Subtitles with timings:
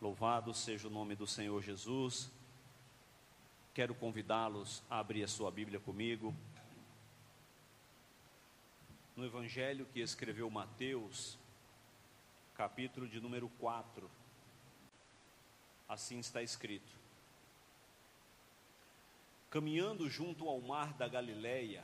[0.00, 2.30] Louvado seja o nome do Senhor Jesus.
[3.74, 6.32] Quero convidá-los a abrir a sua Bíblia comigo.
[9.16, 11.36] No Evangelho que escreveu Mateus,
[12.54, 14.08] capítulo de número 4.
[15.88, 16.92] Assim está escrito:
[19.50, 21.82] Caminhando junto ao mar da Galileia,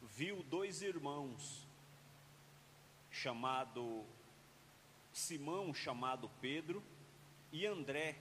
[0.00, 1.66] viu dois irmãos,
[3.10, 4.06] chamado
[5.12, 6.82] Simão, chamado Pedro,
[7.54, 8.16] e André,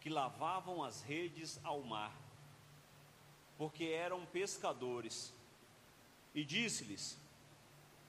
[0.00, 2.12] que lavavam as redes ao mar,
[3.56, 5.32] porque eram pescadores.
[6.34, 7.16] E disse-lhes: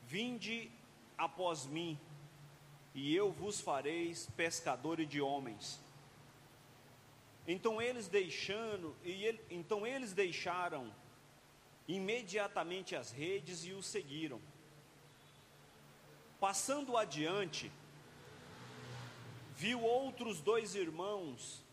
[0.07, 0.71] Vinde
[1.15, 1.99] após mim,
[2.95, 5.79] e eu vos fareis pescadores de homens.
[7.47, 10.91] Então eles deixando, e ele, então eles deixaram
[11.87, 14.41] imediatamente as redes e o seguiram.
[16.39, 17.71] Passando adiante,
[19.57, 21.63] viu outros dois irmãos,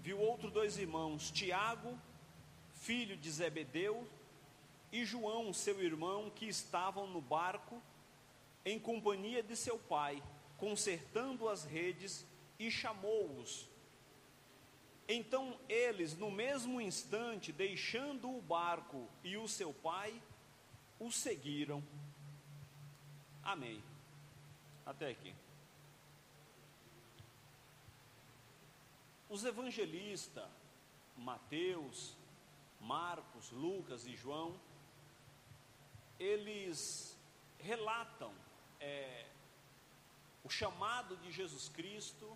[0.00, 1.96] viu outros dois irmãos, Tiago,
[2.74, 4.06] filho de Zebedeu,
[4.90, 7.80] e João, seu irmão, que estavam no barco,
[8.64, 10.20] em companhia de seu pai,
[10.56, 12.26] consertando as redes,
[12.58, 13.68] e chamou-os.
[15.06, 20.20] Então eles, no mesmo instante, deixando o barco e o seu pai,
[20.98, 21.84] o seguiram.
[23.44, 23.80] Amém.
[24.88, 25.34] Até aqui.
[29.28, 30.48] Os evangelistas,
[31.14, 32.16] Mateus,
[32.80, 34.58] Marcos, Lucas e João,
[36.18, 37.14] eles
[37.58, 38.32] relatam
[38.80, 39.26] é,
[40.42, 42.34] o chamado de Jesus Cristo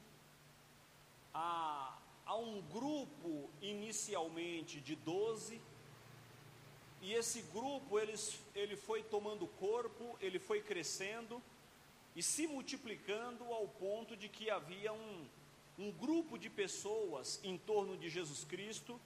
[1.33, 5.59] a, a um grupo inicialmente de doze,
[7.01, 11.43] e esse grupo eles, ele foi tomando corpo, ele foi crescendo,
[12.15, 15.29] e se multiplicando ao ponto de que havia um,
[15.79, 19.01] um grupo de pessoas em torno de Jesus Cristo,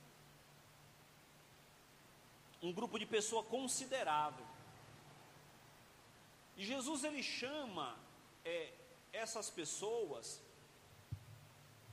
[2.62, 4.46] um grupo de pessoa considerável.
[6.56, 7.96] E Jesus ele chama
[8.44, 8.72] é,
[9.12, 10.40] essas pessoas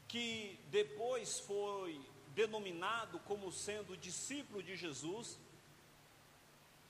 [0.08, 2.00] que depois foi
[2.34, 5.38] denominado como sendo discípulo de Jesus,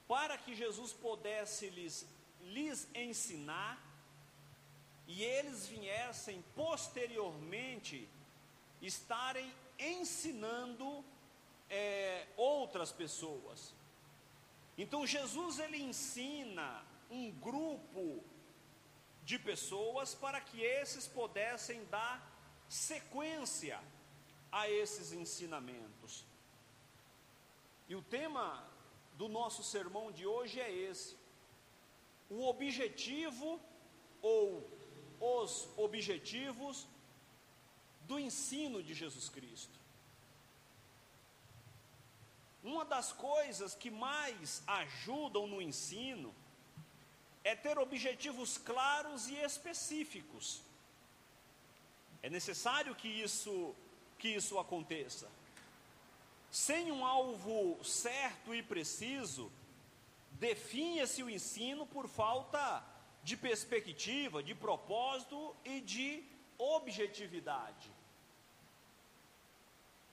[0.08, 2.08] para que Jesus pudesse lhes,
[2.42, 3.93] lhes ensinar
[5.08, 8.08] e eles viessem posteriormente
[8.82, 11.04] estarem ensinando
[11.70, 13.74] é, outras pessoas.
[14.78, 18.24] Então Jesus ele ensina um grupo
[19.24, 22.32] de pessoas para que esses pudessem dar
[22.68, 23.80] sequência
[24.52, 26.26] a esses ensinamentos.
[27.88, 28.68] E o tema
[29.16, 31.16] do nosso sermão de hoje é esse:
[32.30, 33.60] o objetivo
[34.22, 34.68] ou
[35.24, 36.86] os objetivos
[38.02, 39.80] do ensino de Jesus Cristo.
[42.62, 46.34] Uma das coisas que mais ajudam no ensino
[47.44, 50.62] é ter objetivos claros e específicos.
[52.22, 53.76] É necessário que isso
[54.18, 55.30] que isso aconteça.
[56.50, 59.52] Sem um alvo certo e preciso,
[60.34, 62.82] definha-se o ensino por falta
[63.24, 66.24] de perspectiva, de propósito e de
[66.58, 67.92] objetividade.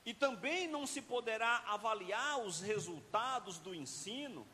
[0.07, 4.47] E também não se poderá avaliar os resultados do ensino,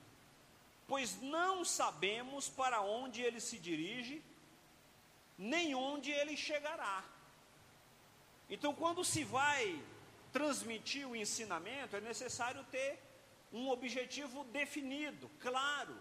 [0.88, 4.22] pois não sabemos para onde ele se dirige,
[5.38, 7.04] nem onde ele chegará.
[8.48, 9.82] Então, quando se vai
[10.32, 13.02] transmitir o ensinamento, é necessário ter
[13.52, 15.96] um objetivo definido, claro,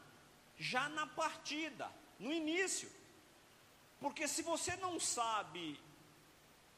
[0.58, 2.90] já na partida no início.
[4.00, 5.80] Porque se você não sabe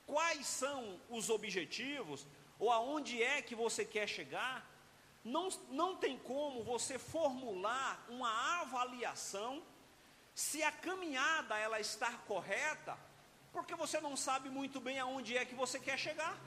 [0.06, 2.26] quais são os objetivos,
[2.60, 4.66] ou aonde é que você quer chegar,
[5.24, 9.62] não, não tem como você formular uma avaliação
[10.34, 12.96] se a caminhada ela está correta,
[13.52, 16.38] porque você não sabe muito bem aonde é que você quer chegar.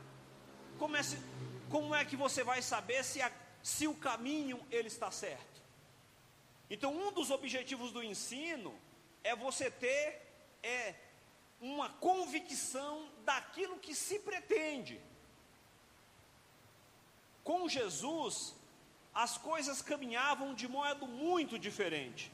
[0.79, 1.01] Como é,
[1.69, 3.31] como é que você vai saber se, a,
[3.63, 5.50] se o caminho ele está certo?
[6.71, 8.73] Então, um dos objetivos do ensino
[9.25, 10.23] é você ter
[10.63, 10.95] é,
[11.61, 15.01] uma convicção daquilo que se pretende.
[17.43, 18.55] Com Jesus,
[19.13, 22.31] as coisas caminhavam de modo muito diferente.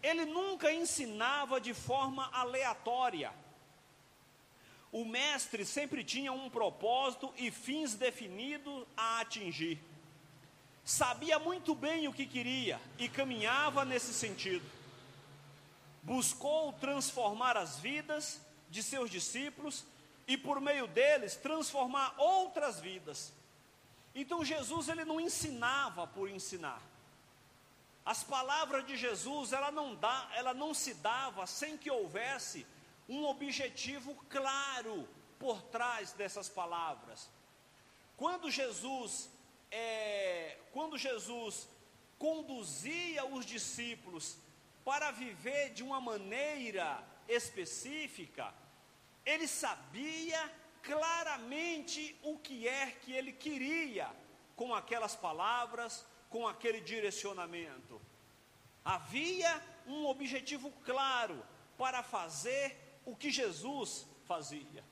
[0.00, 3.32] Ele nunca ensinava de forma aleatória.
[4.92, 9.80] O mestre sempre tinha um propósito e fins definidos a atingir
[10.86, 14.64] sabia muito bem o que queria e caminhava nesse sentido.
[16.00, 18.40] buscou transformar as vidas
[18.70, 19.84] de seus discípulos
[20.28, 23.32] e por meio deles transformar outras vidas.
[24.14, 26.80] Então Jesus ele não ensinava por ensinar.
[28.04, 32.64] As palavras de Jesus, ela não dá, ela não se dava sem que houvesse
[33.08, 35.08] um objetivo claro
[35.40, 37.28] por trás dessas palavras.
[38.16, 39.28] Quando Jesus,
[39.76, 41.68] é, quando Jesus
[42.18, 44.38] conduzia os discípulos
[44.84, 46.86] para viver de uma maneira
[47.28, 48.54] específica,
[49.24, 50.40] ele sabia
[50.82, 54.08] claramente o que é que ele queria
[54.54, 58.00] com aquelas palavras, com aquele direcionamento.
[58.84, 59.52] Havia
[59.86, 61.44] um objetivo claro
[61.76, 62.64] para fazer
[63.04, 64.84] o que Jesus fazia.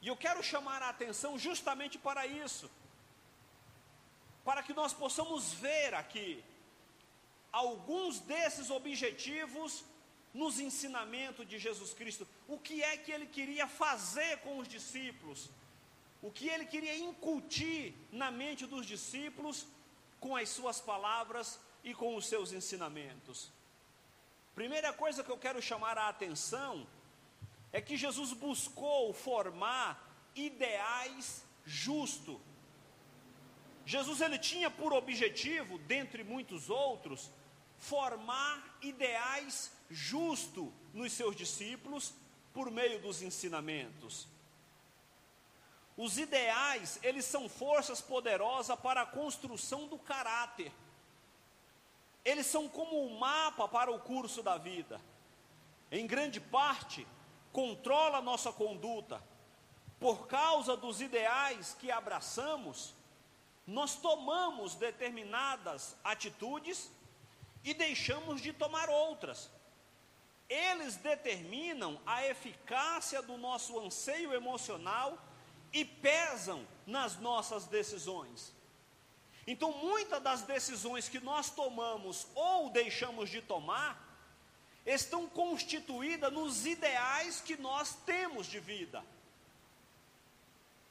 [0.00, 2.70] E eu quero chamar a atenção justamente para isso,
[4.44, 6.44] para que nós possamos ver aqui
[7.50, 9.84] alguns desses objetivos
[10.34, 12.26] nos ensinamentos de Jesus Cristo.
[12.48, 15.48] O que é que ele queria fazer com os discípulos?
[16.20, 19.66] O que ele queria incutir na mente dos discípulos
[20.18, 23.50] com as suas palavras e com os seus ensinamentos?
[24.54, 26.86] Primeira coisa que eu quero chamar a atenção
[27.72, 29.88] é que Jesus buscou formar
[30.34, 32.38] ideais justos.
[33.86, 37.30] Jesus ele tinha por objetivo, dentre muitos outros,
[37.78, 42.14] formar ideais justo nos seus discípulos
[42.52, 44.26] por meio dos ensinamentos.
[45.96, 50.72] Os ideais, eles são forças poderosas para a construção do caráter.
[52.24, 55.00] Eles são como um mapa para o curso da vida.
[55.92, 57.06] Em grande parte,
[57.52, 59.22] controla nossa conduta.
[60.00, 62.94] Por causa dos ideais que abraçamos,
[63.66, 66.90] nós tomamos determinadas atitudes
[67.62, 69.50] e deixamos de tomar outras.
[70.48, 75.18] Eles determinam a eficácia do nosso anseio emocional
[75.72, 78.52] e pesam nas nossas decisões.
[79.46, 84.02] Então, muitas das decisões que nós tomamos ou deixamos de tomar
[84.84, 89.02] estão constituídas nos ideais que nós temos de vida.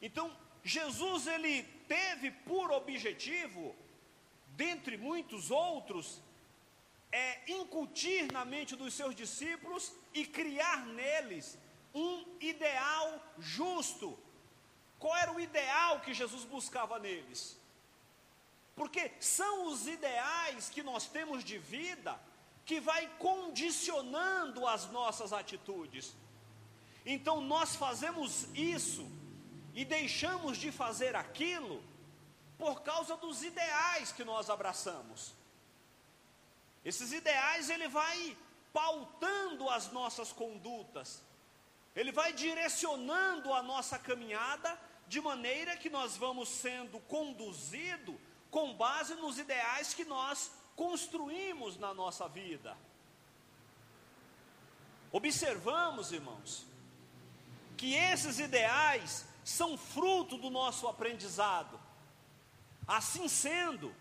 [0.02, 3.76] Então, Jesus ele teve por objetivo,
[4.56, 6.22] dentre muitos outros,
[7.12, 11.58] é incutir na mente dos seus discípulos e criar neles
[11.94, 14.18] um ideal justo.
[15.00, 17.58] Qual era o ideal que Jesus buscava neles?
[18.76, 22.20] Porque são os ideais que nós temos de vida
[22.66, 26.16] que vai condicionando as nossas atitudes.
[27.06, 29.06] Então nós fazemos isso
[29.74, 31.84] e deixamos de fazer aquilo
[32.58, 35.34] por causa dos ideais que nós abraçamos.
[36.86, 38.38] Esses ideais ele vai
[38.72, 41.22] pautando as nossas condutas.
[41.96, 49.16] Ele vai direcionando a nossa caminhada de maneira que nós vamos sendo conduzido com base
[49.16, 52.76] nos ideais que nós construímos na nossa vida.
[55.12, 56.66] Observamos, irmãos,
[57.78, 61.80] que esses ideais são fruto do nosso aprendizado.
[62.88, 63.94] Assim sendo,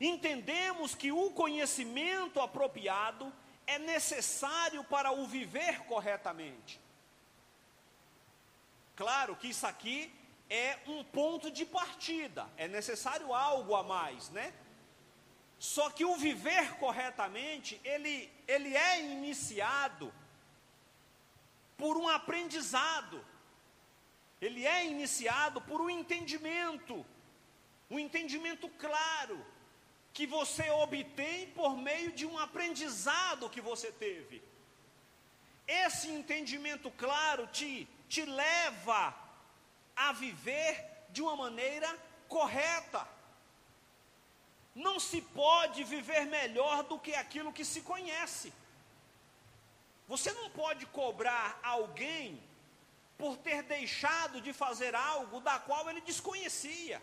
[0.00, 3.32] entendemos que o conhecimento apropriado
[3.66, 6.80] é necessário para o viver corretamente.
[8.94, 10.12] Claro que isso aqui
[10.48, 14.54] é um ponto de partida, é necessário algo a mais, né?
[15.58, 20.12] Só que o viver corretamente, ele, ele é iniciado
[21.76, 23.24] por um aprendizado,
[24.40, 27.04] ele é iniciado por um entendimento,
[27.90, 29.44] um entendimento claro,
[30.12, 34.42] que você obtém por meio de um aprendizado que você teve.
[35.66, 39.14] Esse entendimento claro te, te leva
[39.94, 41.88] a viver de uma maneira
[42.28, 43.06] correta.
[44.74, 48.52] Não se pode viver melhor do que aquilo que se conhece.
[50.06, 52.42] Você não pode cobrar alguém
[53.18, 57.02] por ter deixado de fazer algo da qual ele desconhecia.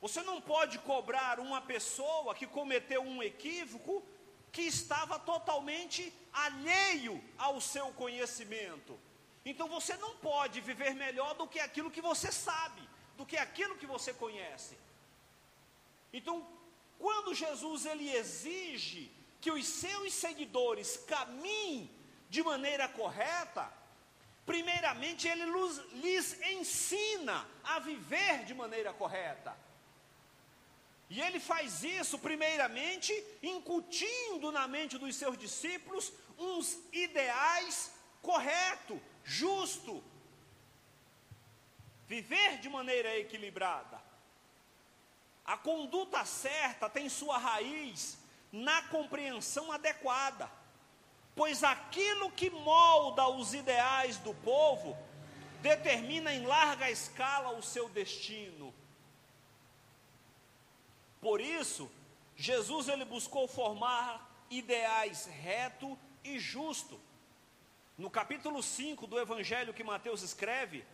[0.00, 4.02] Você não pode cobrar uma pessoa que cometeu um equívoco
[4.50, 8.98] que estava totalmente alheio ao seu conhecimento.
[9.44, 12.82] Então você não pode viver melhor do que aquilo que você sabe,
[13.16, 14.76] do que aquilo que você conhece.
[16.12, 16.46] Então,
[16.98, 19.10] quando Jesus ele exige
[19.40, 21.90] que os seus seguidores caminhem
[22.30, 23.70] de maneira correta,
[24.46, 25.44] primeiramente ele
[26.00, 29.54] lhes ensina a viver de maneira correta.
[31.10, 40.02] E ele faz isso, primeiramente, incutindo na mente dos seus discípulos uns ideais correto, justo.
[42.06, 44.00] Viver de maneira equilibrada.
[45.44, 48.16] A conduta certa tem sua raiz
[48.52, 50.48] na compreensão adequada,
[51.40, 54.94] pois aquilo que molda os ideais do povo
[55.62, 58.74] determina em larga escala o seu destino.
[61.18, 61.90] Por isso,
[62.36, 67.00] Jesus ele buscou formar ideais reto e justo.
[67.96, 70.84] No capítulo 5 do evangelho que Mateus escreve,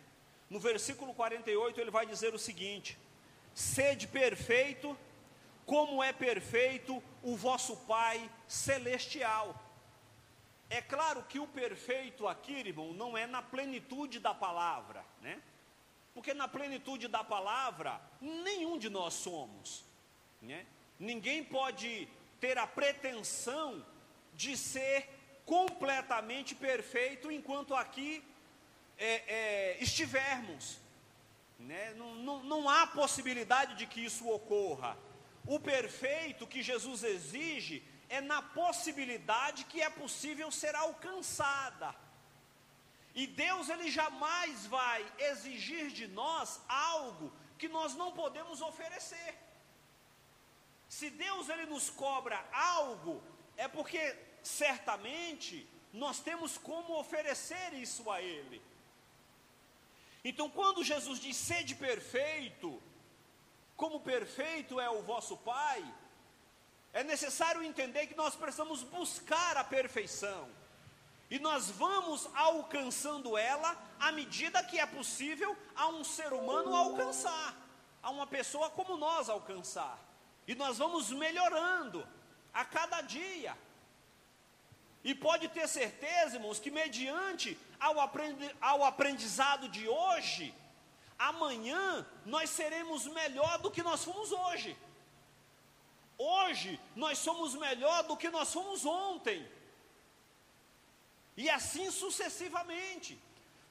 [0.49, 2.97] no versículo 48, ele vai dizer o seguinte:
[3.53, 4.97] Sede perfeito,
[5.65, 9.66] como é perfeito o vosso Pai celestial.
[10.69, 15.41] É claro que o perfeito aqui, irmão, não é na plenitude da palavra, né?
[16.13, 19.85] Porque na plenitude da palavra, nenhum de nós somos.
[20.41, 20.65] Né?
[20.99, 22.07] Ninguém pode
[22.39, 23.85] ter a pretensão
[24.33, 25.07] de ser
[25.45, 28.23] completamente perfeito enquanto aqui
[28.97, 30.79] é, é, estivermos.
[31.59, 31.93] Né?
[31.93, 34.97] Não, não, não há possibilidade de que isso ocorra.
[35.45, 41.93] O perfeito que Jesus exige é na possibilidade que é possível ser alcançada.
[43.13, 49.35] E Deus ele jamais vai exigir de nós algo que nós não podemos oferecer.
[50.87, 53.21] Se Deus ele nos cobra algo,
[53.57, 58.61] é porque certamente nós temos como oferecer isso a ele.
[60.23, 62.81] Então, quando Jesus diz sede perfeito,
[63.75, 65.83] como perfeito é o vosso Pai,
[66.93, 70.49] é necessário entender que nós precisamos buscar a perfeição.
[71.29, 77.53] E nós vamos alcançando ela à medida que é possível a um ser humano alcançar,
[78.01, 79.99] a uma pessoa como nós alcançar.
[80.47, 82.07] E nós vamos melhorando
[82.53, 83.57] a cada dia.
[85.03, 90.53] E pode ter certeza, irmãos, que mediante ao, aprendi ao aprendizado de hoje,
[91.19, 94.77] amanhã nós seremos melhor do que nós fomos hoje.
[96.17, 99.47] Hoje nós somos melhor do que nós fomos ontem.
[101.35, 103.19] E assim sucessivamente.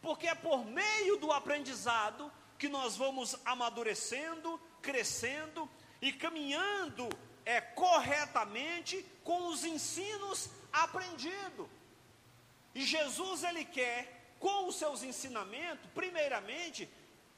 [0.01, 5.69] Porque é por meio do aprendizado que nós vamos amadurecendo, crescendo
[6.01, 7.09] e caminhando
[7.47, 11.69] é corretamente com os ensinos aprendidos.
[12.75, 16.91] E Jesus ele quer com os seus ensinamentos, primeiramente,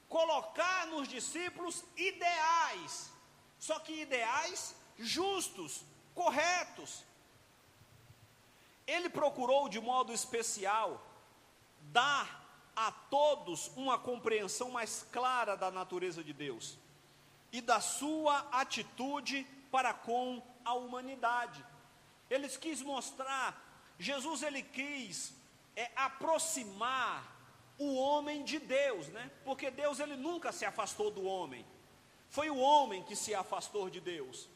[0.09, 3.11] colocar nos discípulos ideais.
[3.59, 7.03] Só que ideais justos, corretos.
[8.85, 11.01] Ele procurou de modo especial
[11.91, 12.39] dar
[12.75, 16.77] a todos uma compreensão mais clara da natureza de Deus
[17.51, 21.63] e da sua atitude para com a humanidade.
[22.29, 23.59] Ele quis mostrar,
[23.97, 25.33] Jesus ele quis
[25.75, 27.35] é, aproximar
[27.77, 29.31] o homem de Deus, né?
[29.43, 31.65] Porque Deus ele nunca se afastou do homem.
[32.29, 34.47] Foi o homem que se afastou de Deus.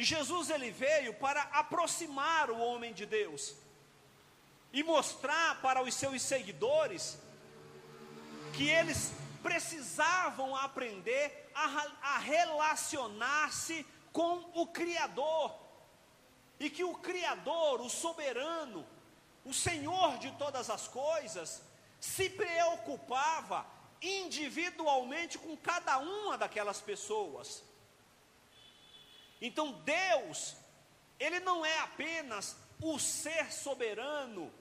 [0.00, 3.54] E Jesus ele veio para aproximar o homem de Deus
[4.72, 7.18] e mostrar para os seus seguidores
[8.54, 15.54] que eles precisavam aprender a, a relacionar-se com o Criador.
[16.58, 18.86] E que o Criador, o soberano,
[19.44, 21.60] o Senhor de todas as coisas,
[22.00, 23.66] se preocupava
[24.00, 27.68] individualmente com cada uma daquelas pessoas.
[29.40, 30.56] Então Deus,
[31.18, 34.52] Ele não é apenas o ser soberano,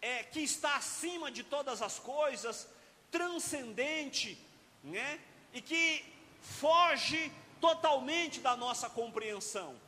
[0.00, 2.68] é, que está acima de todas as coisas,
[3.10, 4.38] transcendente,
[4.82, 5.20] né?
[5.52, 6.04] E que
[6.40, 9.80] foge totalmente da nossa compreensão.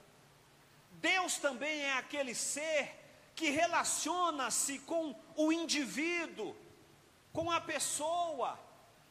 [0.92, 2.96] Deus também é aquele ser
[3.34, 6.54] que relaciona-se com o indivíduo,
[7.32, 8.58] com a pessoa,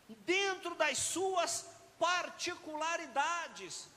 [0.07, 1.65] dentro das suas
[1.97, 3.89] particularidades.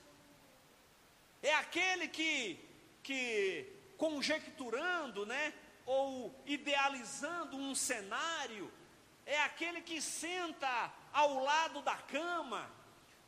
[1.42, 2.58] É aquele que,
[3.02, 5.52] que conjecturando, né,
[5.84, 8.72] ou idealizando um cenário,
[9.26, 12.70] é aquele que senta ao lado da cama,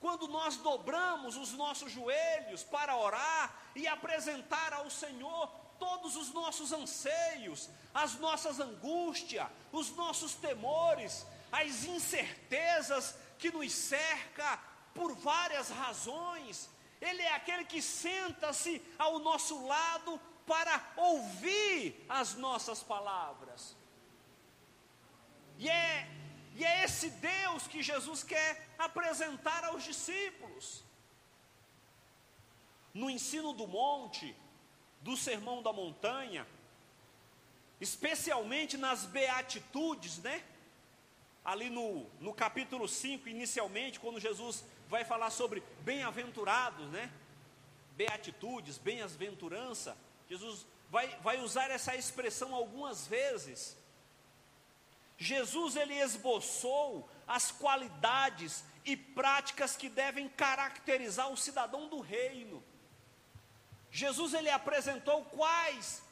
[0.00, 6.72] quando nós dobramos os nossos joelhos para orar e apresentar ao Senhor todos os nossos
[6.72, 14.58] anseios, as nossas angústias, os nossos temores, as incertezas que nos cerca
[14.94, 16.68] por várias razões.
[17.08, 20.12] Ele é aquele que senta-se ao nosso lado
[20.46, 23.76] para ouvir as nossas palavras.
[25.58, 26.08] E é,
[26.54, 30.66] e é esse Deus que Jesus quer apresentar aos discípulos.
[33.02, 34.26] no ensino do monte,
[35.06, 36.46] do sermão da montanha,
[37.80, 40.36] especialmente nas beatitudes, né?
[41.44, 47.10] Ali no, no capítulo 5, inicialmente, quando Jesus vai falar sobre bem-aventurados, né?
[47.96, 49.96] Beatitudes, bem-aventurança,
[50.28, 53.76] Jesus vai, vai usar essa expressão algumas vezes.
[55.16, 62.62] Jesus ele esboçou as qualidades e práticas que devem caracterizar o cidadão do reino.
[63.90, 66.02] Jesus ele apresentou quais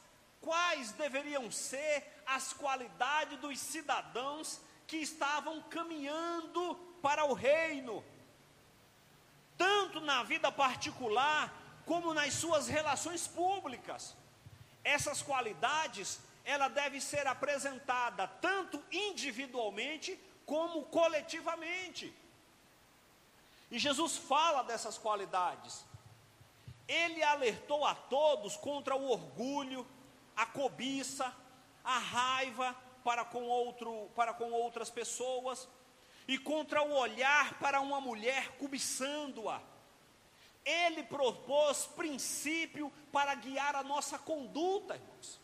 [0.43, 8.03] quais deveriam ser as qualidades dos cidadãos que estavam caminhando para o reino,
[9.63, 11.41] tanto na vida particular
[11.85, 14.13] como nas suas relações públicas.
[14.83, 22.13] Essas qualidades, ela deve ser apresentada tanto individualmente como coletivamente.
[23.71, 25.85] E Jesus fala dessas qualidades.
[26.85, 29.87] Ele alertou a todos contra o orgulho,
[30.35, 31.33] a cobiça,
[31.85, 35.69] a raiva para com, outro, para com outras pessoas
[36.27, 39.61] e contra o olhar para uma mulher cobiçando-a.
[40.65, 45.39] Ele propôs princípio para guiar a nossa conduta, irmãos.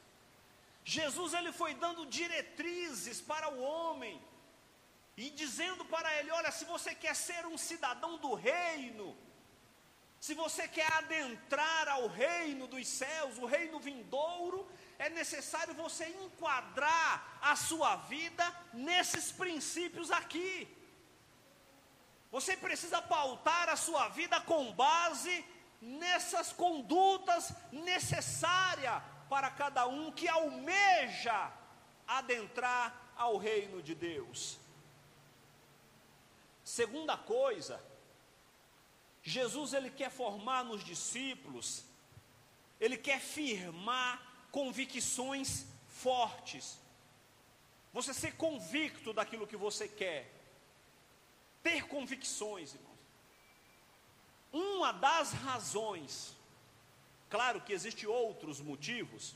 [0.86, 4.20] Jesus ele foi dando diretrizes para o homem
[5.18, 9.16] e dizendo para ele: olha, se você quer ser um cidadão do reino,
[10.20, 14.68] se você quer adentrar ao reino dos céus, o reino vindouro,
[15.00, 20.68] é necessário você enquadrar a sua vida nesses princípios aqui.
[22.30, 25.46] Você precisa pautar a sua vida com base
[25.82, 31.50] nessas condutas necessárias para cada um que almeja
[32.06, 34.60] adentrar ao reino de Deus.
[36.62, 37.82] Segunda coisa,
[39.24, 41.86] Jesus ele quer formar nos discípulos,
[42.82, 46.78] ele quer firmar convicções fortes.
[47.94, 50.32] Você ser convicto daquilo que você quer.
[51.64, 53.00] Ter convicções, irmãos.
[54.52, 56.34] Uma das razões,
[57.30, 59.36] claro que existem outros motivos,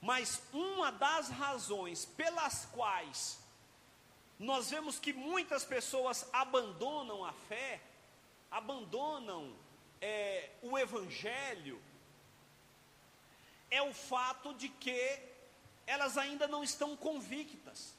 [0.00, 3.38] mas uma das razões pelas quais
[4.38, 7.80] nós vemos que muitas pessoas abandonam a fé
[8.50, 9.54] abandonam
[10.00, 11.80] é, o Evangelho
[13.70, 15.18] é o fato de que
[15.86, 17.94] elas ainda não estão convictas.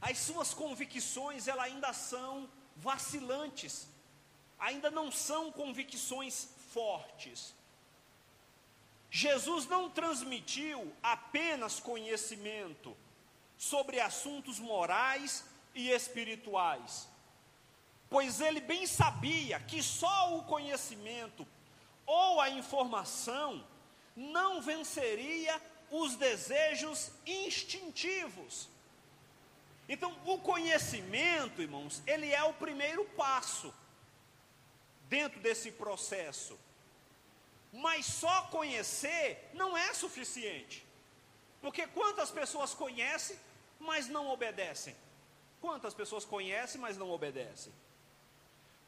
[0.00, 3.86] As suas convicções elas ainda são vacilantes,
[4.58, 7.54] ainda não são convicções fortes.
[9.10, 12.96] Jesus não transmitiu apenas conhecimento
[13.58, 17.12] sobre assuntos morais e espirituais
[18.12, 21.48] pois ele bem sabia que só o conhecimento
[22.04, 23.64] ou a informação
[24.16, 28.68] não venceria os desejos instintivos.
[29.88, 33.72] Então, o conhecimento, irmãos, ele é o primeiro passo
[35.08, 36.58] dentro desse processo.
[37.72, 40.86] Mas só conhecer não é suficiente.
[41.60, 43.38] Porque quantas pessoas conhecem,
[43.78, 44.96] mas não obedecem?
[45.60, 47.72] Quantas pessoas conhecem, mas não obedecem?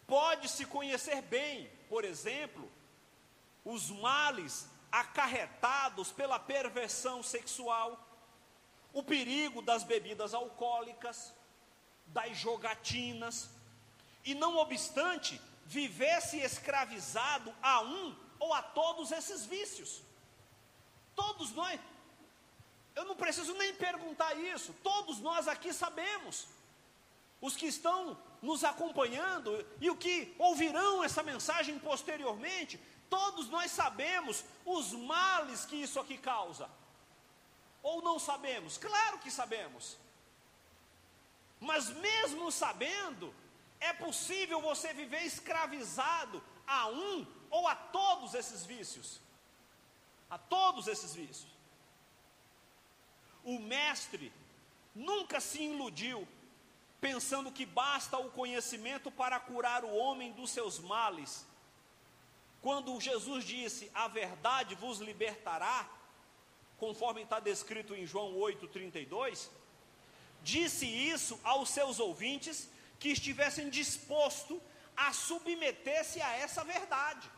[0.07, 2.71] Pode-se conhecer bem, por exemplo,
[3.65, 7.99] os males acarretados pela perversão sexual,
[8.93, 11.35] o perigo das bebidas alcoólicas,
[12.07, 13.51] das jogatinas,
[14.25, 20.01] e não obstante, vivesse escravizado a um ou a todos esses vícios.
[21.17, 21.81] Todos nós,
[22.95, 26.47] eu não preciso nem perguntar isso, todos nós aqui sabemos.
[27.41, 32.79] Os que estão nos acompanhando e o que ouvirão essa mensagem posteriormente,
[33.09, 36.69] todos nós sabemos os males que isso aqui causa.
[37.83, 38.77] Ou não sabemos?
[38.77, 39.97] Claro que sabemos.
[41.59, 43.35] Mas mesmo sabendo,
[43.81, 49.21] é possível você viver escravizado a um ou a todos esses vícios.
[50.29, 51.53] A todos esses vícios.
[53.43, 54.33] O mestre
[54.95, 56.29] nunca se iludiu
[57.05, 61.47] pensando que basta o conhecimento para curar o homem dos seus males.
[62.63, 65.87] Quando Jesus disse: A verdade vos libertará,
[66.79, 69.51] conforme está descrito em João 8,32,
[70.43, 74.59] disse isso aos seus ouvintes que estivessem dispostos
[74.97, 77.31] a submeter-se a essa verdade.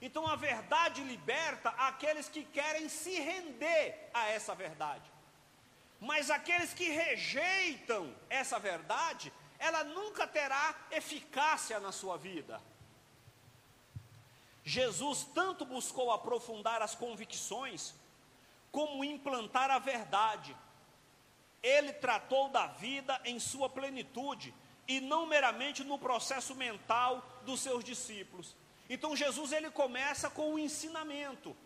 [0.00, 5.11] Então a verdade liberta aqueles que querem se render a essa verdade.
[6.02, 12.60] Mas aqueles que rejeitam essa verdade, ela nunca terá eficácia na sua vida.
[14.64, 17.94] Jesus tanto buscou aprofundar as convicções,
[18.72, 20.56] como implantar a verdade.
[21.62, 24.52] Ele tratou da vida em sua plenitude
[24.88, 28.56] e não meramente no processo mental dos seus discípulos.
[28.90, 31.56] Então Jesus ele começa com o ensinamento.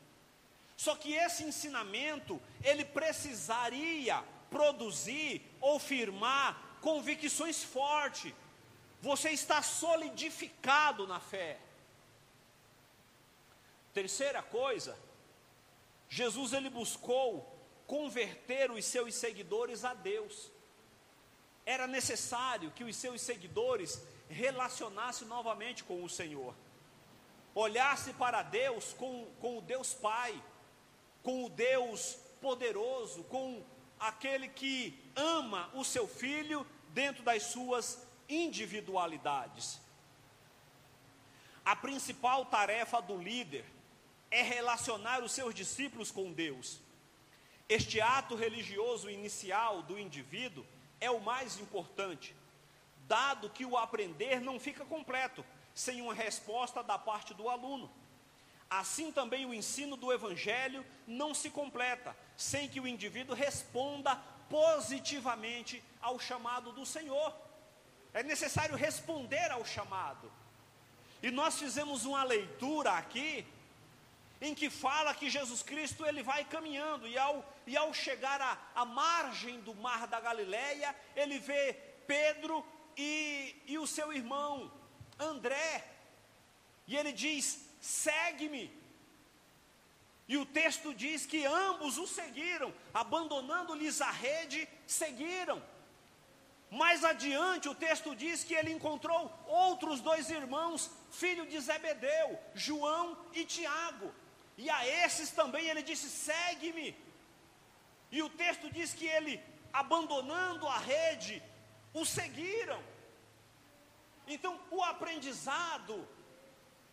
[0.77, 8.33] Só que esse ensinamento, ele precisaria produzir ou firmar convicções fortes.
[9.01, 11.59] Você está solidificado na fé.
[13.95, 14.99] Terceira coisa,
[16.09, 17.53] Jesus ele buscou
[17.87, 20.51] converter os seus seguidores a Deus.
[21.65, 26.55] Era necessário que os seus seguidores relacionassem novamente com o Senhor,
[27.55, 30.41] olhasse para Deus com, com o Deus Pai,
[31.27, 33.61] com o Deus poderoso, com
[33.99, 39.81] aquele que ama o seu filho dentro das suas individualidades.
[41.65, 43.65] A principal tarefa do líder
[44.31, 46.79] é relacionar os seus discípulos com Deus.
[47.69, 50.65] Este ato religioso inicial do indivíduo
[51.01, 52.37] é o mais importante,
[53.09, 57.91] dado que o aprender não fica completo sem uma resposta da parte do aluno.
[58.68, 64.16] Assim também o ensino do Evangelho não se completa sem que o indivíduo responda
[64.48, 67.35] positivamente ao chamado do Senhor.
[68.12, 70.33] É necessário responder ao chamado.
[71.22, 73.46] E nós fizemos uma leitura aqui
[74.40, 78.59] em que fala que Jesus Cristo ele vai caminhando e ao, e ao chegar à,
[78.74, 81.72] à margem do mar da Galileia, ele vê
[82.07, 82.64] Pedro
[82.96, 84.70] e, e o seu irmão
[85.18, 85.85] André,
[86.87, 88.64] e ele diz: segue-me.
[90.29, 95.62] E o texto diz que ambos o seguiram, abandonando-lhes a rede, seguiram.
[96.68, 103.16] Mais adiante, o texto diz que ele encontrou outros dois irmãos, filho de Zebedeu, João
[103.33, 104.12] e Tiago.
[104.59, 106.88] E a esses também ele disse: segue-me.
[108.11, 109.40] E o texto diz que ele,
[109.72, 111.40] abandonando a rede,
[111.94, 112.83] o seguiram.
[114.27, 115.96] Então, o aprendizado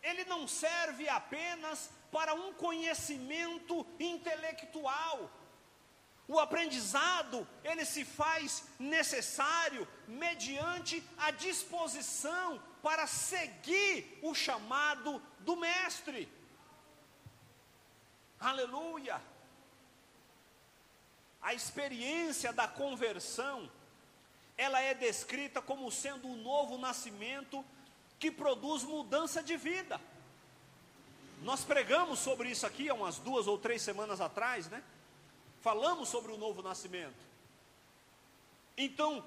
[0.03, 5.31] ele não serve apenas para um conhecimento intelectual.
[6.27, 16.31] O aprendizado, ele se faz necessário mediante a disposição para seguir o chamado do mestre.
[18.39, 19.21] Aleluia!
[21.41, 23.69] A experiência da conversão,
[24.57, 27.65] ela é descrita como sendo um novo nascimento
[28.23, 29.99] que produz mudança de vida.
[31.41, 34.81] Nós pregamos sobre isso aqui há umas duas ou três semanas atrás, né?
[35.59, 37.21] Falamos sobre o novo nascimento.
[38.77, 39.21] Então,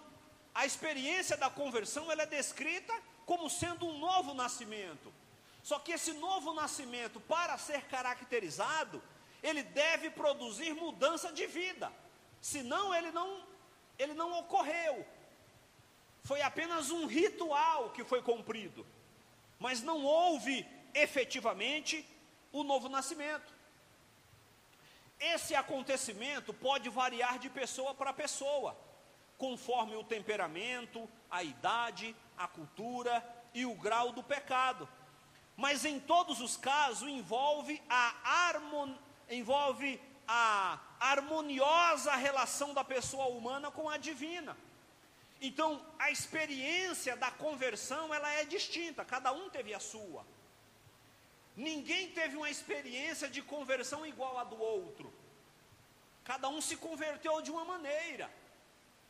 [0.54, 2.94] a experiência da conversão ela é descrita
[3.26, 5.12] como sendo um novo nascimento.
[5.62, 9.02] Só que esse novo nascimento, para ser caracterizado,
[9.42, 11.92] ele deve produzir mudança de vida.
[12.40, 13.44] Senão ele não
[13.98, 15.06] ele não ocorreu
[16.26, 18.84] foi apenas um ritual que foi cumprido,
[19.60, 22.04] mas não houve efetivamente
[22.52, 23.54] o novo nascimento.
[25.20, 28.76] Esse acontecimento pode variar de pessoa para pessoa,
[29.38, 34.88] conforme o temperamento, a idade, a cultura e o grau do pecado.
[35.56, 38.96] Mas em todos os casos envolve a, harmon...
[39.30, 44.56] envolve a harmoniosa relação da pessoa humana com a divina.
[45.40, 50.26] Então, a experiência da conversão, ela é distinta, cada um teve a sua.
[51.56, 55.12] Ninguém teve uma experiência de conversão igual a do outro.
[56.24, 58.30] Cada um se converteu de uma maneira.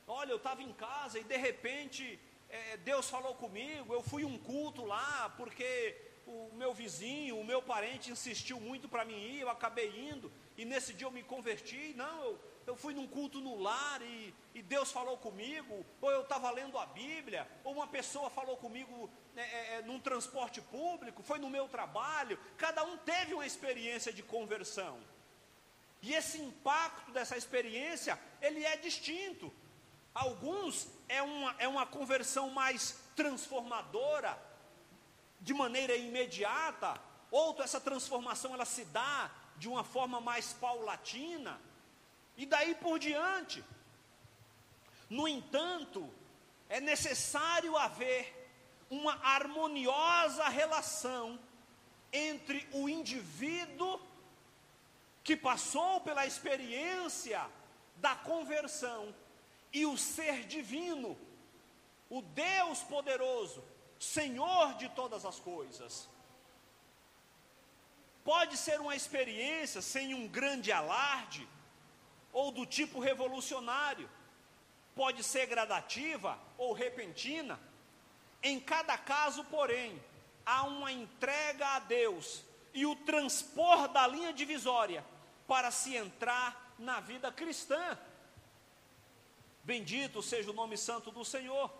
[0.07, 3.93] Olha, eu estava em casa e de repente é, Deus falou comigo.
[3.93, 9.05] Eu fui um culto lá porque o meu vizinho, o meu parente insistiu muito para
[9.05, 9.41] mim ir.
[9.41, 11.95] Eu acabei indo e nesse dia eu me converti.
[11.97, 16.23] Não, eu, eu fui num culto no lar e, e Deus falou comigo, ou eu
[16.23, 21.23] estava lendo a Bíblia, ou uma pessoa falou comigo né, é, é, num transporte público,
[21.23, 22.39] foi no meu trabalho.
[22.59, 24.99] Cada um teve uma experiência de conversão.
[26.03, 29.53] E esse impacto dessa experiência, ele é distinto.
[30.13, 34.37] Alguns é uma, é uma conversão mais transformadora,
[35.41, 37.01] de maneira imediata,
[37.31, 41.61] outro essa transformação ela se dá de uma forma mais paulatina
[42.37, 43.65] e daí por diante.
[45.09, 46.09] No entanto,
[46.69, 48.35] é necessário haver
[48.91, 51.39] uma harmoniosa relação
[52.13, 54.01] entre o indivíduo
[55.23, 57.45] que passou pela experiência
[57.97, 59.15] da conversão
[59.73, 61.19] e o ser divino,
[62.09, 63.63] o Deus poderoso,
[63.99, 66.09] Senhor de todas as coisas.
[68.25, 71.49] Pode ser uma experiência sem um grande alarde,
[72.37, 74.07] ou do tipo revolucionário.
[74.95, 77.59] Pode ser gradativa ou repentina.
[78.43, 79.99] Em cada caso, porém,
[80.45, 82.45] há uma entrega a Deus
[82.75, 85.03] e o transpor da linha divisória
[85.49, 87.99] para se entrar na vida cristã.
[89.65, 91.73] Bendito seja o nome santo do Senhor.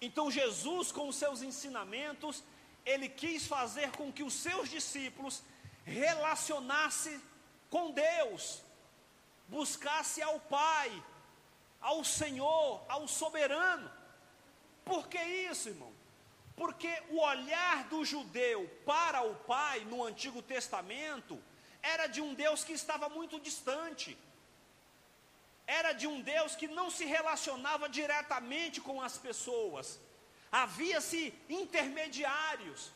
[0.00, 2.42] Então, Jesus, com os seus ensinamentos,
[2.84, 5.44] ele quis fazer com que os seus discípulos
[5.84, 7.22] relacionassem
[7.70, 8.65] com Deus,
[9.48, 10.90] buscasse ao Pai,
[11.80, 13.90] ao Senhor, ao soberano.
[14.84, 15.92] Por que isso, irmão?
[16.56, 21.42] Porque o olhar do judeu para o Pai no Antigo Testamento
[21.82, 24.16] era de um Deus que estava muito distante,
[25.66, 30.00] era de um Deus que não se relacionava diretamente com as pessoas,
[30.50, 32.90] havia-se intermediários,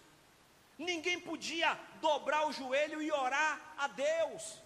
[0.78, 4.58] ninguém podia dobrar o joelho e orar a Deus.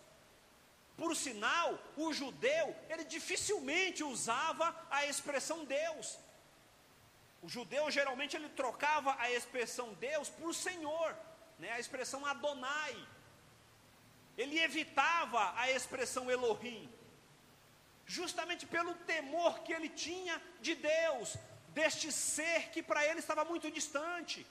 [0.96, 6.18] Por sinal, o judeu, ele dificilmente usava a expressão Deus.
[7.42, 11.16] O judeu geralmente ele trocava a expressão Deus por Senhor,
[11.58, 11.72] né?
[11.72, 12.96] a expressão Adonai.
[14.38, 16.88] Ele evitava a expressão Elohim,
[18.06, 21.36] justamente pelo temor que ele tinha de Deus,
[21.68, 24.46] deste ser que para ele estava muito distante.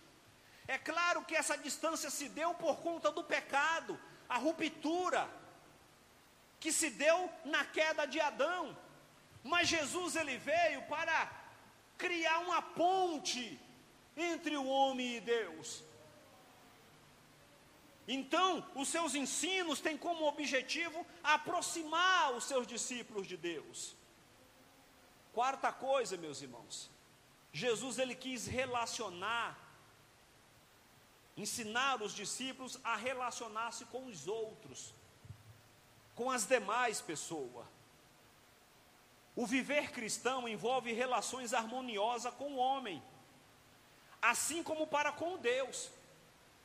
[0.67, 5.29] É claro que essa distância se deu por conta do pecado, a ruptura
[6.63, 8.63] que se deu na queda de Adão.
[9.43, 11.17] Mas Jesus ele veio para
[11.97, 13.59] criar uma ponte
[14.15, 15.83] entre o homem e Deus.
[18.07, 23.93] Então, os seus ensinos têm como objetivo aproximar os seus discípulos de Deus.
[25.33, 26.89] Quarta coisa, meus irmãos,
[27.51, 29.59] Jesus ele quis relacionar,
[31.35, 34.93] ensinar os discípulos a relacionar-se com os outros
[36.15, 37.65] com as demais pessoas.
[39.35, 43.01] O viver cristão envolve relações harmoniosas com o homem,
[44.21, 45.89] assim como para com Deus.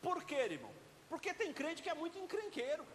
[0.03, 0.73] Por quê, irmão?
[1.09, 2.87] Porque tem crente que é muito encrenqueiro.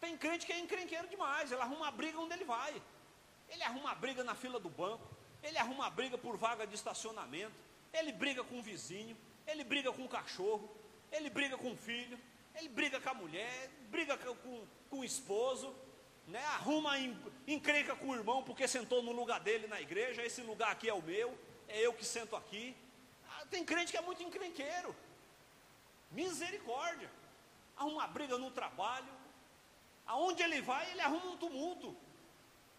[0.00, 2.80] Tem crente que é encrenqueiro demais, ele arruma briga onde ele vai.
[3.48, 5.06] Ele arruma briga na fila do banco,
[5.42, 7.54] ele arruma briga por vaga de estacionamento,
[7.92, 10.74] ele briga com o vizinho, ele briga com o cachorro,
[11.10, 12.18] ele briga com o filho,
[12.54, 15.74] ele briga com a mulher, briga com, com o esposo,
[16.26, 16.42] né?
[16.56, 16.98] arruma
[17.46, 20.94] encrenca com o irmão porque sentou no lugar dele na igreja, esse lugar aqui é
[20.94, 21.38] o meu,
[21.68, 22.76] é eu que sento aqui.
[23.28, 24.94] Ah, tem crente que é muito encrenqueiro.
[26.10, 27.10] Misericórdia.
[27.76, 29.12] Arruma briga no trabalho.
[30.06, 31.96] Aonde ele vai, ele arruma um tumulto.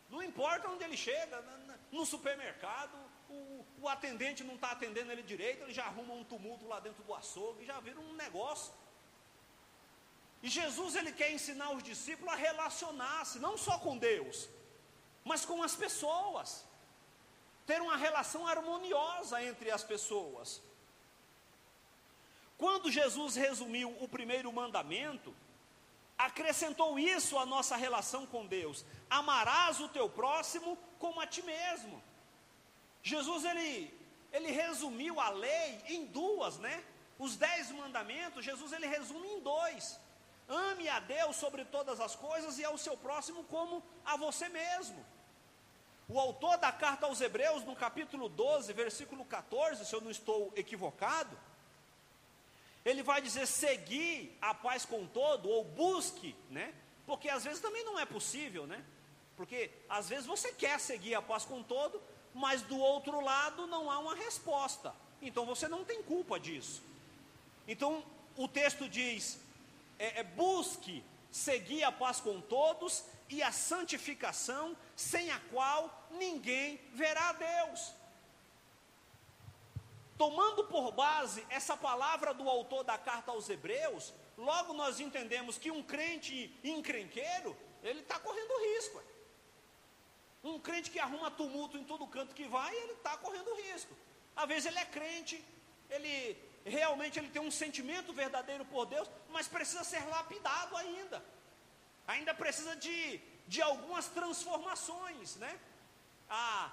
[0.09, 1.43] Não importa onde ele chega,
[1.91, 2.95] no supermercado,
[3.29, 7.03] o, o atendente não está atendendo ele direito, ele já arruma um tumulto lá dentro
[7.03, 8.73] do açougue, já vira um negócio.
[10.43, 14.49] E Jesus ele quer ensinar os discípulos a relacionar-se não só com Deus,
[15.23, 16.65] mas com as pessoas.
[17.65, 20.61] Ter uma relação harmoniosa entre as pessoas.
[22.57, 25.33] Quando Jesus resumiu o primeiro mandamento,
[26.17, 32.03] acrescentou isso à nossa relação com Deus: amarás o teu próximo como a ti mesmo.
[33.01, 33.93] Jesus ele,
[34.33, 36.83] ele resumiu a lei em duas, né?
[37.17, 40.03] Os dez mandamentos, Jesus ele resume em dois.
[40.47, 45.03] Ame a Deus sobre todas as coisas e ao seu próximo como a você mesmo.
[46.07, 50.51] O autor da carta aos Hebreus, no capítulo 12, versículo 14, se eu não estou
[50.55, 51.37] equivocado,
[52.83, 56.73] ele vai dizer: seguir a paz com todo, ou busque, né?
[57.05, 58.83] Porque às vezes também não é possível, né?
[59.37, 62.01] Porque às vezes você quer seguir a paz com todo,
[62.33, 64.93] mas do outro lado não há uma resposta.
[65.21, 66.83] Então você não tem culpa disso.
[67.67, 68.03] Então
[68.35, 69.39] o texto diz:
[69.99, 76.79] é, é, busque seguir a paz com todos e a santificação, sem a qual ninguém
[76.93, 77.93] verá a Deus.
[80.17, 85.71] Tomando por base essa palavra do autor da carta aos Hebreus, logo nós entendemos que
[85.71, 89.01] um crente encrenqueiro, ele está correndo risco.
[90.43, 93.95] Um crente que arruma tumulto em todo canto que vai, ele está correndo risco.
[94.35, 95.43] Às vezes ele é crente,
[95.89, 101.23] ele realmente ele tem um sentimento verdadeiro por Deus, mas precisa ser lapidado ainda.
[102.07, 105.59] Ainda precisa de, de algumas transformações, né?
[106.29, 106.71] Ah,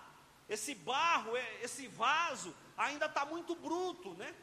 [0.48, 4.34] esse barro, esse vaso ainda está muito bruto, né?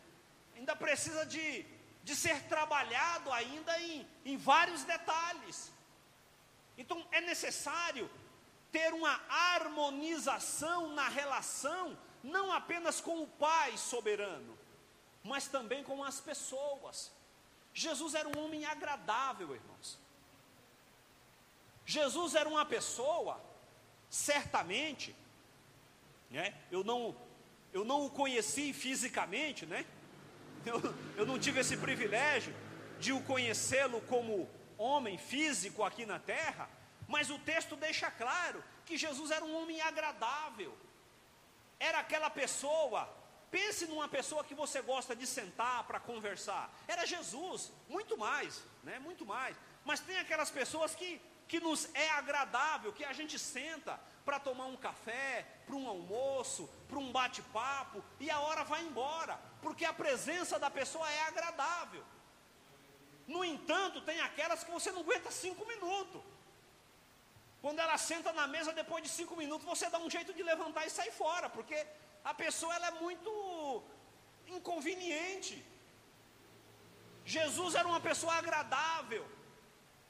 [0.56, 1.66] Ainda precisa de,
[2.04, 5.72] de ser trabalhado ainda em, em vários detalhes.
[6.78, 8.10] Então é necessário
[8.72, 14.57] ter uma harmonização na relação, não apenas com o Pai soberano,
[15.28, 17.12] mas também com as pessoas.
[17.74, 20.00] Jesus era um homem agradável, irmãos.
[21.86, 23.40] Jesus era uma pessoa,
[24.10, 25.16] certamente,
[26.32, 26.56] né?
[26.72, 27.16] Eu não,
[27.72, 29.86] eu não o conheci fisicamente, né?
[30.66, 30.82] Eu,
[31.16, 32.54] eu não tive esse privilégio
[33.00, 36.70] de o conhecê-lo como homem físico aqui na terra,
[37.08, 40.76] mas o texto deixa claro que Jesus era um homem agradável.
[41.80, 43.08] Era aquela pessoa
[43.50, 46.70] Pense numa pessoa que você gosta de sentar para conversar.
[46.88, 49.00] Era Jesus, muito mais, né?
[49.00, 49.56] Muito mais.
[49.86, 54.66] Mas tem aquelas pessoas que, que nos é agradável, que a gente senta para tomar
[54.66, 59.94] um café, para um almoço, para um bate-papo, e a hora vai embora, porque a
[59.94, 62.04] presença da pessoa é agradável.
[63.26, 66.22] No entanto, tem aquelas que você não aguenta cinco minutos.
[67.62, 70.86] Quando ela senta na mesa, depois de cinco minutos, você dá um jeito de levantar
[70.86, 71.88] e sair fora, porque
[72.32, 73.32] a pessoa ela é muito
[74.56, 75.56] inconveniente.
[77.36, 79.26] Jesus era uma pessoa agradável.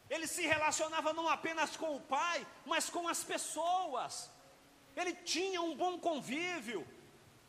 [0.09, 4.31] Ele se relacionava não apenas com o Pai, mas com as pessoas.
[4.95, 6.81] Ele tinha um bom convívio.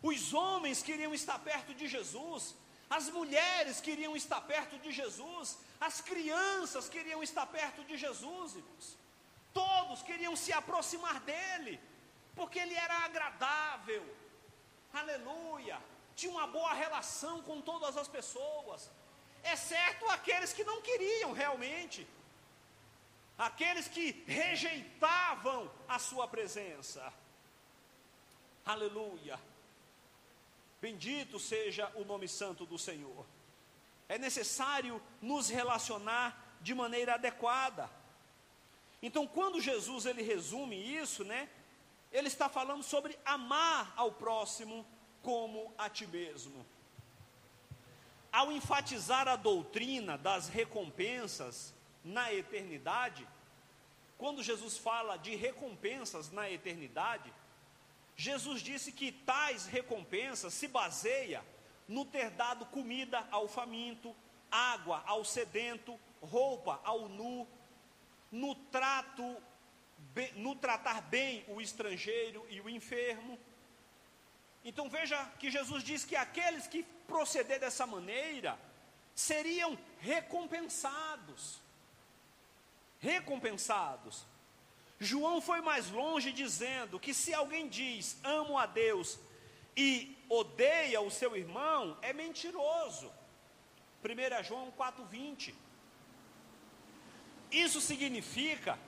[0.02, 2.54] Os homens queriam estar perto de Jesus,
[2.90, 8.98] as mulheres queriam estar perto de Jesus, as crianças queriam estar perto de Jesus, irmãos.
[9.52, 11.80] Todos queriam se aproximar dele,
[12.36, 14.04] porque ele era agradável,
[14.92, 15.80] aleluia,
[16.16, 18.90] tinha uma boa relação com todas as pessoas,
[19.44, 22.06] exceto aqueles que não queriam realmente,
[23.36, 27.12] aqueles que rejeitavam a sua presença,
[28.64, 29.38] aleluia.
[30.80, 33.26] Bendito seja o nome santo do Senhor.
[34.08, 37.90] É necessário nos relacionar de maneira adequada.
[39.02, 41.48] Então, quando Jesus ele resume isso, né?
[42.12, 44.86] Ele está falando sobre amar ao próximo
[45.22, 46.64] como a ti mesmo.
[48.32, 53.26] Ao enfatizar a doutrina das recompensas na eternidade,
[54.16, 57.32] quando Jesus fala de recompensas na eternidade,
[58.16, 61.44] Jesus disse que tais recompensas se baseia
[61.86, 64.14] no ter dado comida ao faminto,
[64.50, 67.46] água ao sedento, roupa ao nu,
[68.30, 69.36] no trato
[70.36, 73.38] no tratar bem o estrangeiro e o enfermo.
[74.64, 78.58] Então veja que Jesus diz que aqueles que proceder dessa maneira
[79.14, 81.60] seriam recompensados.
[82.98, 84.26] Recompensados.
[84.98, 89.18] João foi mais longe dizendo que se alguém diz amo a Deus
[89.76, 93.12] e odeia o seu irmão, é mentiroso.
[94.04, 95.54] 1 João 4,20.
[97.50, 98.78] Isso significa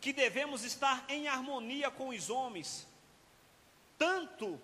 [0.00, 2.86] que devemos estar em harmonia com os homens,
[3.96, 4.60] tanto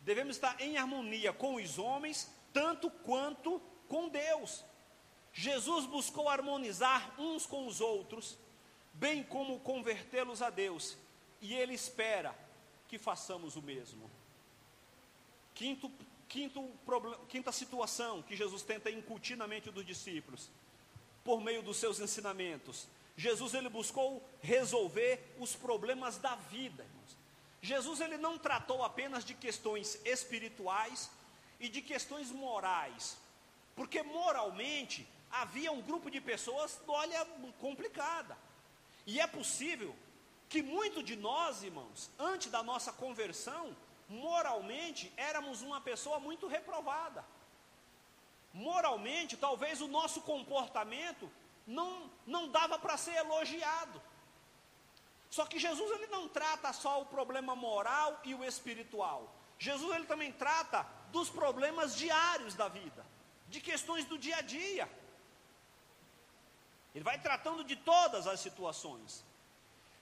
[0.00, 4.64] devemos estar em harmonia com os homens, tanto quanto com Deus.
[5.32, 8.36] Jesus buscou harmonizar uns com os outros,
[8.92, 10.96] bem como convertê-los a Deus,
[11.40, 12.34] e Ele espera
[12.88, 14.10] que façamos o mesmo.
[15.54, 15.90] Quinto,
[16.28, 20.48] quinto problema, quinta situação que Jesus tenta incutir na mente dos discípulos,
[21.24, 22.86] por meio dos seus ensinamentos,
[23.20, 27.16] Jesus ele buscou resolver os problemas da vida, irmãos.
[27.60, 31.10] Jesus ele não tratou apenas de questões espirituais
[31.64, 33.18] e de questões morais,
[33.76, 37.22] porque moralmente havia um grupo de pessoas, olha,
[37.60, 38.38] complicada.
[39.06, 39.94] E é possível
[40.48, 43.76] que muito de nós, irmãos, antes da nossa conversão,
[44.08, 47.22] moralmente éramos uma pessoa muito reprovada.
[48.54, 51.30] Moralmente, talvez o nosso comportamento
[51.66, 54.00] não, não dava para ser elogiado.
[55.30, 59.32] Só que Jesus ele não trata só o problema moral e o espiritual.
[59.58, 63.06] Jesus ele também trata dos problemas diários da vida,
[63.48, 64.90] de questões do dia a dia.
[66.94, 69.24] Ele vai tratando de todas as situações.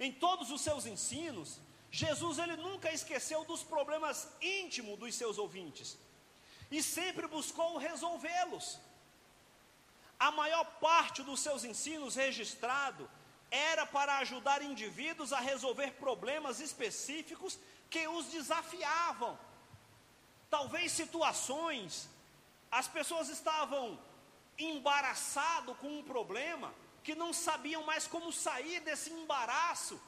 [0.01, 5.99] Em todos os seus ensinos, Jesus ele nunca esqueceu dos problemas íntimos dos seus ouvintes
[6.71, 8.79] e sempre buscou resolvê-los.
[10.19, 13.09] A maior parte dos seus ensinos registrado
[13.51, 17.59] era para ajudar indivíduos a resolver problemas específicos
[17.89, 19.39] que os desafiavam.
[20.51, 22.09] Talvez situações,
[22.71, 23.99] as pessoas estavam
[24.59, 30.01] embaraçado com um problema que não sabiam mais como sair desse embaraço.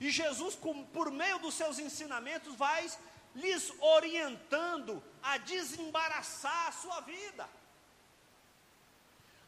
[0.00, 0.56] E Jesus,
[0.92, 2.90] por meio dos seus ensinamentos, vai
[3.34, 7.48] lhes orientando a desembaraçar a sua vida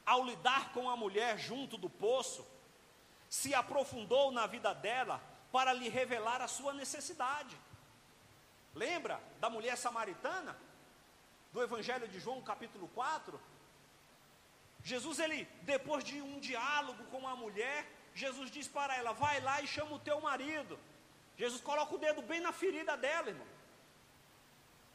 [0.05, 2.47] ao lidar com a mulher junto do poço,
[3.29, 7.57] se aprofundou na vida dela para lhe revelar a sua necessidade.
[8.75, 10.57] Lembra da mulher samaritana?
[11.53, 13.41] Do Evangelho de João, capítulo 4?
[14.83, 19.63] Jesus, ele, depois de um diálogo com a mulher, Jesus diz para ela: vai lá
[19.63, 20.79] e chama o teu marido.
[21.37, 23.47] Jesus coloca o dedo bem na ferida dela, irmão.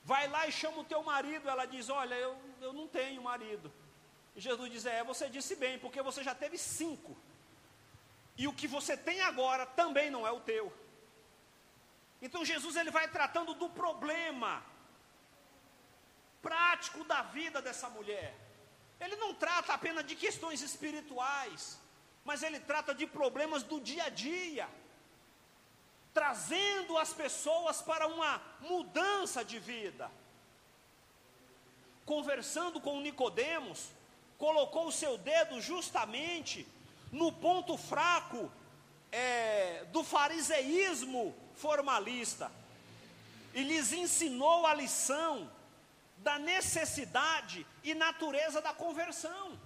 [0.04, 1.50] Vai lá e chama o teu marido.
[1.50, 3.72] Ela diz: Olha, eu, eu não tenho marido.
[4.40, 7.18] Jesus diz: É, você disse bem, porque você já teve cinco.
[8.38, 10.72] E o que você tem agora também não é o teu.
[12.22, 14.64] Então Jesus ele vai tratando do problema
[16.42, 18.34] prático da vida dessa mulher.
[19.00, 21.80] Ele não trata apenas de questões espirituais,
[22.24, 24.70] mas ele trata de problemas do dia a dia,
[26.14, 30.12] trazendo as pessoas para uma mudança de vida.
[32.06, 33.90] Conversando com Nicodemos,
[34.40, 36.66] colocou o seu dedo justamente
[37.12, 38.52] no ponto fraco
[39.12, 42.52] é, do fariseísmo formalista
[43.54, 45.52] e lhes ensinou a lição
[46.18, 49.60] da necessidade e natureza da conversão.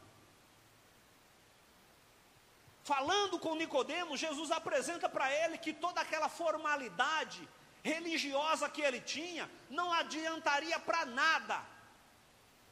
[2.84, 7.48] Falando com Nicodemos, Jesus apresenta para ele que toda aquela formalidade
[7.84, 11.73] religiosa que ele tinha não adiantaria para nada.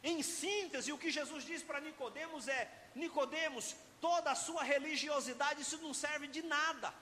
[0.03, 5.77] Em síntese, o que Jesus diz para Nicodemos é: Nicodemos, toda a sua religiosidade isso
[5.77, 6.93] não serve de nada.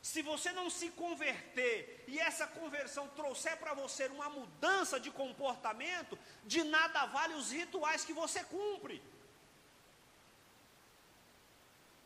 [0.00, 6.18] Se você não se converter e essa conversão trouxer para você uma mudança de comportamento,
[6.44, 9.00] de nada vale os rituais que você cumpre.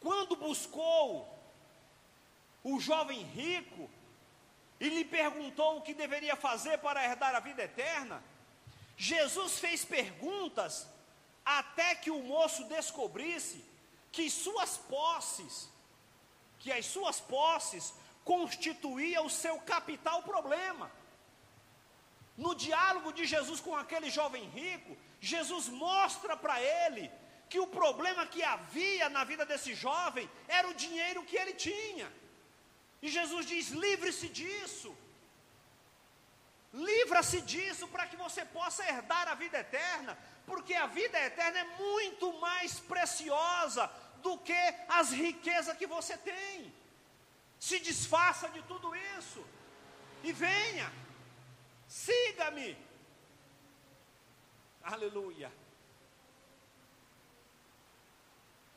[0.00, 1.32] Quando buscou
[2.62, 3.88] o jovem rico
[4.78, 8.22] e lhe perguntou o que deveria fazer para herdar a vida eterna,
[8.96, 10.86] Jesus fez perguntas
[11.44, 13.64] até que o moço descobrisse
[14.10, 15.68] que suas posses
[16.58, 17.94] que as suas posses
[18.24, 20.90] constituía o seu capital problema.
[22.36, 27.10] No diálogo de Jesus com aquele jovem rico, Jesus mostra para ele
[27.48, 32.12] que o problema que havia na vida desse jovem era o dinheiro que ele tinha.
[33.00, 34.90] E Jesus diz: livre-se disso.
[36.76, 41.64] Livra-se disso para que você possa herdar a vida eterna, porque a vida eterna é
[41.78, 43.90] muito mais preciosa
[44.22, 46.70] do que as riquezas que você tem.
[47.58, 49.42] Se desfaça de tudo isso
[50.22, 50.92] e venha,
[51.88, 52.76] siga-me.
[54.82, 55.50] Aleluia.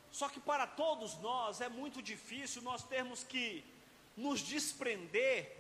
[0.09, 3.65] Só que para todos nós é muito difícil nós termos que
[4.15, 5.53] nos desprender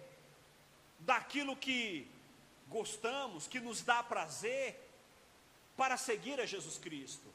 [0.99, 2.09] daquilo que
[2.69, 4.79] gostamos, que nos dá prazer,
[5.75, 7.33] para seguir a Jesus Cristo.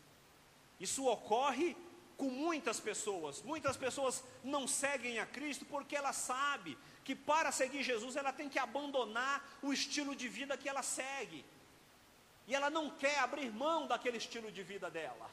[0.78, 1.76] Isso ocorre
[2.16, 3.42] com muitas pessoas.
[3.42, 8.48] Muitas pessoas não seguem a Cristo porque ela sabe que para seguir Jesus ela tem
[8.48, 11.44] que abandonar o estilo de vida que ela segue.
[12.46, 15.30] E ela não quer abrir mão daquele estilo de vida dela.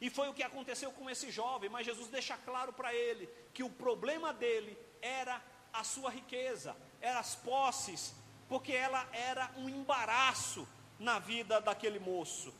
[0.00, 3.62] E foi o que aconteceu com esse jovem, mas Jesus deixa claro para ele que
[3.62, 5.42] o problema dele era
[5.72, 8.14] a sua riqueza, eram as posses,
[8.48, 10.66] porque ela era um embaraço
[10.98, 12.52] na vida daquele moço.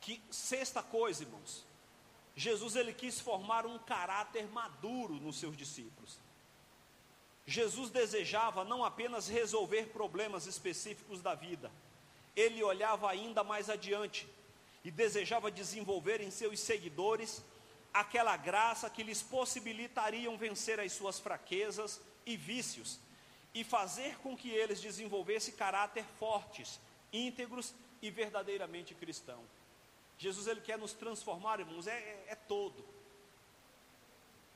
[0.00, 1.64] Que sexta coisa, irmãos,
[2.34, 6.18] Jesus ele quis formar um caráter maduro nos seus discípulos.
[7.46, 11.70] Jesus desejava não apenas resolver problemas específicos da vida,
[12.36, 14.26] ele olhava ainda mais adiante
[14.84, 17.42] e desejava desenvolver em seus seguidores
[17.92, 22.98] aquela graça que lhes possibilitariam vencer as suas fraquezas e vícios
[23.52, 26.80] e fazer com que eles desenvolvessem caráter fortes,
[27.12, 29.48] íntegros e verdadeiramente cristãos.
[30.16, 32.84] Jesus ele quer nos transformar, irmãos, é, é, é todo.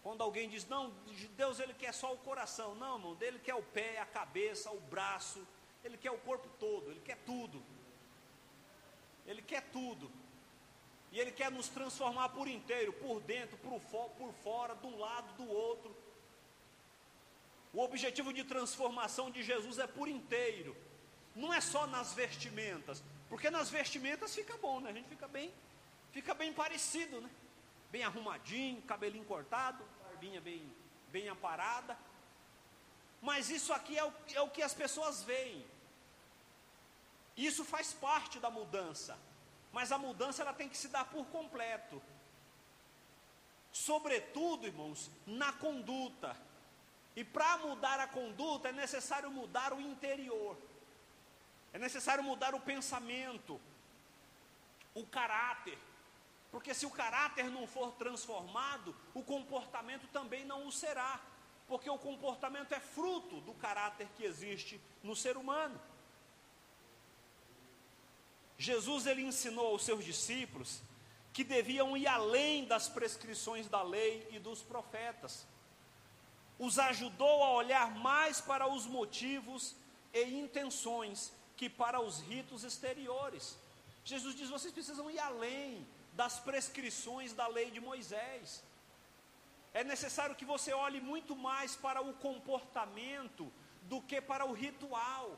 [0.03, 0.93] Quando alguém diz, não,
[1.37, 4.79] Deus ele quer só o coração, não, irmão, dele quer o pé, a cabeça, o
[4.79, 5.45] braço,
[5.83, 7.63] ele quer o corpo todo, ele quer tudo.
[9.27, 10.11] Ele quer tudo.
[11.15, 13.81] E ele quer nos transformar por inteiro, por dentro, por,
[14.19, 15.97] por fora, um lado, do outro.
[17.73, 20.77] O objetivo de transformação de Jesus é por inteiro.
[21.37, 24.91] Não é só nas vestimentas, porque nas vestimentas fica bom, né?
[24.91, 25.55] A gente fica bem,
[26.11, 27.31] fica bem parecido, né?
[27.93, 30.69] Bem arrumadinho, cabelinho cortado, barbinha bem,
[31.13, 31.97] bem aparada.
[33.23, 35.65] Mas isso aqui é o, é o que as pessoas veem.
[37.37, 39.17] Isso faz parte da mudança.
[39.75, 42.01] Mas a mudança ela tem que se dar por completo.
[43.73, 46.37] Sobretudo, irmãos, na conduta.
[47.17, 50.57] E para mudar a conduta é necessário mudar o interior.
[51.73, 53.61] É necessário mudar o pensamento,
[54.95, 55.77] o caráter.
[56.53, 61.21] Porque se o caráter não for transformado, o comportamento também não o será.
[61.67, 65.81] Porque o comportamento é fruto do caráter que existe no ser humano.
[68.57, 70.81] Jesus ele ensinou aos seus discípulos
[71.33, 75.45] que deviam ir além das prescrições da lei e dos profetas.
[76.59, 79.75] Os ajudou a olhar mais para os motivos
[80.13, 83.59] e intenções que para os ritos exteriores.
[84.05, 88.63] Jesus diz: vocês precisam ir além das prescrições da lei de Moisés.
[89.73, 93.53] É necessário que você olhe muito mais para o comportamento
[93.83, 95.37] do que para o ritual.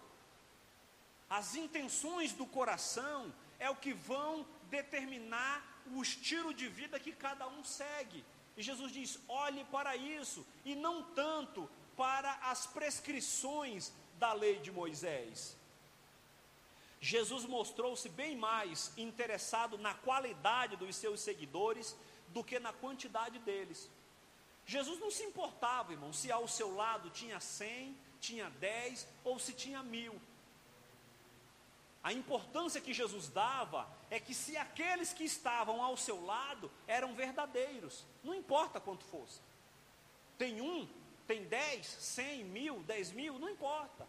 [1.29, 7.47] As intenções do coração é o que vão determinar o estilo de vida que cada
[7.49, 8.25] um segue.
[8.57, 14.71] E Jesus diz: olhe para isso, e não tanto para as prescrições da lei de
[14.71, 15.57] Moisés.
[17.01, 21.97] Jesus mostrou-se bem mais interessado na qualidade dos seus seguidores
[22.29, 23.91] do que na quantidade deles.
[24.65, 29.53] Jesus não se importava, irmão, se ao seu lado tinha cem, tinha dez ou se
[29.53, 30.21] tinha mil.
[32.07, 37.17] A importância que Jesus dava é que se aqueles que estavam ao seu lado eram
[37.17, 39.41] verdadeiros, não importa quanto fosse.
[40.39, 40.89] Tem um,
[41.27, 44.07] tem dez, cem, mil, dez mil, não importa.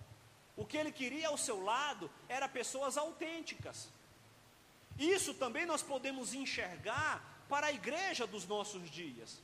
[0.55, 3.89] O que ele queria ao seu lado era pessoas autênticas.
[4.99, 9.41] Isso também nós podemos enxergar para a igreja dos nossos dias.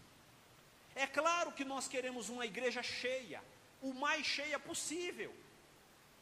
[0.94, 3.44] É claro que nós queremos uma igreja cheia,
[3.82, 5.36] o mais cheia possível.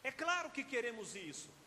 [0.01, 1.59] É claro que queremos isso.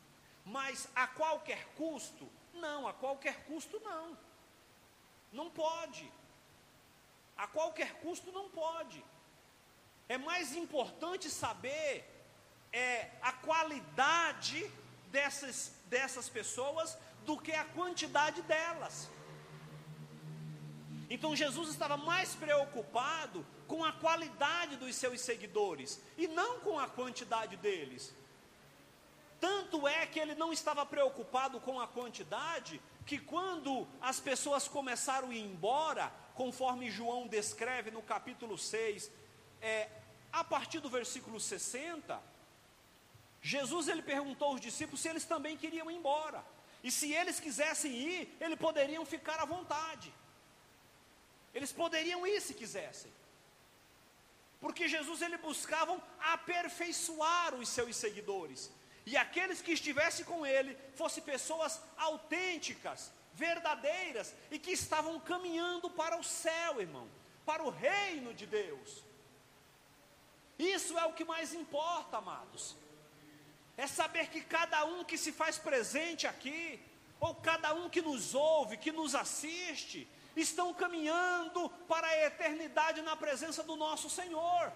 [0.45, 2.29] Mas a qualquer custo?
[2.53, 4.17] Não, a qualquer custo não.
[5.33, 6.11] Não pode.
[7.37, 9.03] A qualquer custo não pode.
[10.09, 12.05] É mais importante saber
[12.73, 14.71] é, a qualidade
[15.11, 19.09] dessas, dessas pessoas do que a quantidade delas.
[21.09, 26.89] Então Jesus estava mais preocupado com a qualidade dos seus seguidores e não com a
[26.89, 28.13] quantidade deles.
[29.41, 35.31] Tanto é que ele não estava preocupado com a quantidade, que quando as pessoas começaram
[35.31, 39.11] a ir embora, conforme João descreve no capítulo 6,
[39.61, 39.89] é,
[40.33, 42.21] a partir do versículo 60,
[43.41, 46.45] Jesus ele perguntou aos discípulos se eles também queriam ir embora.
[46.83, 50.13] E se eles quisessem ir, eles poderiam ficar à vontade.
[51.55, 53.13] Eles poderiam ir se quisessem.
[54.61, 58.71] Porque Jesus ele buscava aperfeiçoar os seus seguidores.
[59.07, 66.17] E aqueles que estivessem com ele fossem pessoas autênticas, verdadeiras e que estavam caminhando para
[66.17, 67.09] o céu, irmão,
[67.45, 69.05] para o reino de Deus.
[70.59, 72.77] Isso é o que mais importa, amados
[73.77, 76.81] é saber que cada um que se faz presente aqui,
[77.21, 83.17] ou cada um que nos ouve, que nos assiste, estão caminhando para a eternidade na
[83.17, 84.73] presença do nosso Senhor.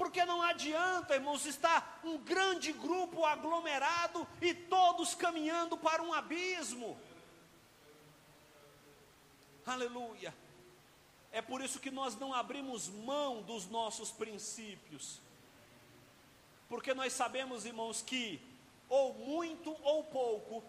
[0.00, 6.98] Porque não adianta, irmãos, estar um grande grupo aglomerado e todos caminhando para um abismo.
[9.66, 10.34] Aleluia.
[11.30, 15.20] É por isso que nós não abrimos mão dos nossos princípios
[16.70, 18.40] porque nós sabemos, irmãos, que
[18.88, 20.62] ou muito ou pouco,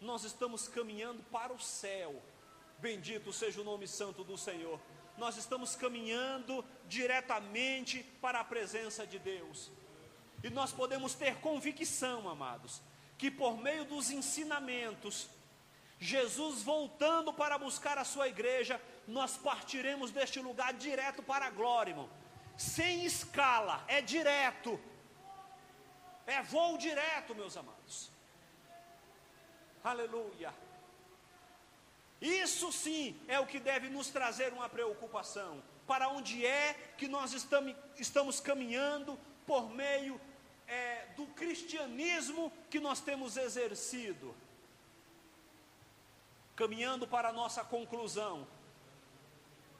[0.00, 2.20] nós estamos caminhando para o céu.
[2.80, 4.80] Bendito seja o nome santo do Senhor.
[5.16, 9.70] Nós estamos caminhando diretamente para a presença de Deus.
[10.42, 12.82] E nós podemos ter convicção, amados,
[13.16, 15.28] que por meio dos ensinamentos,
[15.98, 21.92] Jesus voltando para buscar a sua igreja, nós partiremos deste lugar direto para a glória,
[21.92, 22.10] irmão.
[22.56, 24.78] Sem escala, é direto
[26.26, 28.10] é voo direto, meus amados.
[29.82, 30.52] Aleluia.
[32.24, 35.62] Isso sim é o que deve nos trazer uma preocupação.
[35.86, 40.18] Para onde é que nós estamos, caminhando por meio
[40.66, 44.34] é, do cristianismo que nós temos exercido?
[46.56, 48.48] Caminhando para a nossa conclusão.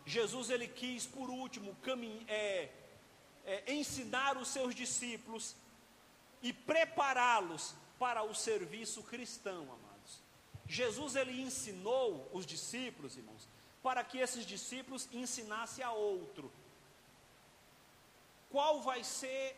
[0.04, 1.74] Jesus ele quis, por último,
[2.28, 2.68] é,
[3.46, 5.56] é, ensinar os seus discípulos
[6.42, 9.82] e prepará-los para o serviço cristão.
[10.66, 13.48] Jesus ele ensinou os discípulos, irmãos,
[13.82, 16.50] para que esses discípulos ensinassem a outro.
[18.50, 19.56] Qual vai ser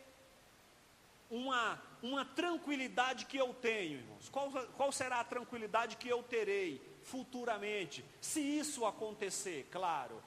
[1.29, 4.29] uma, uma tranquilidade que eu tenho, irmãos?
[4.29, 10.21] Qual, qual será a tranquilidade que eu terei futuramente, se isso acontecer, claro?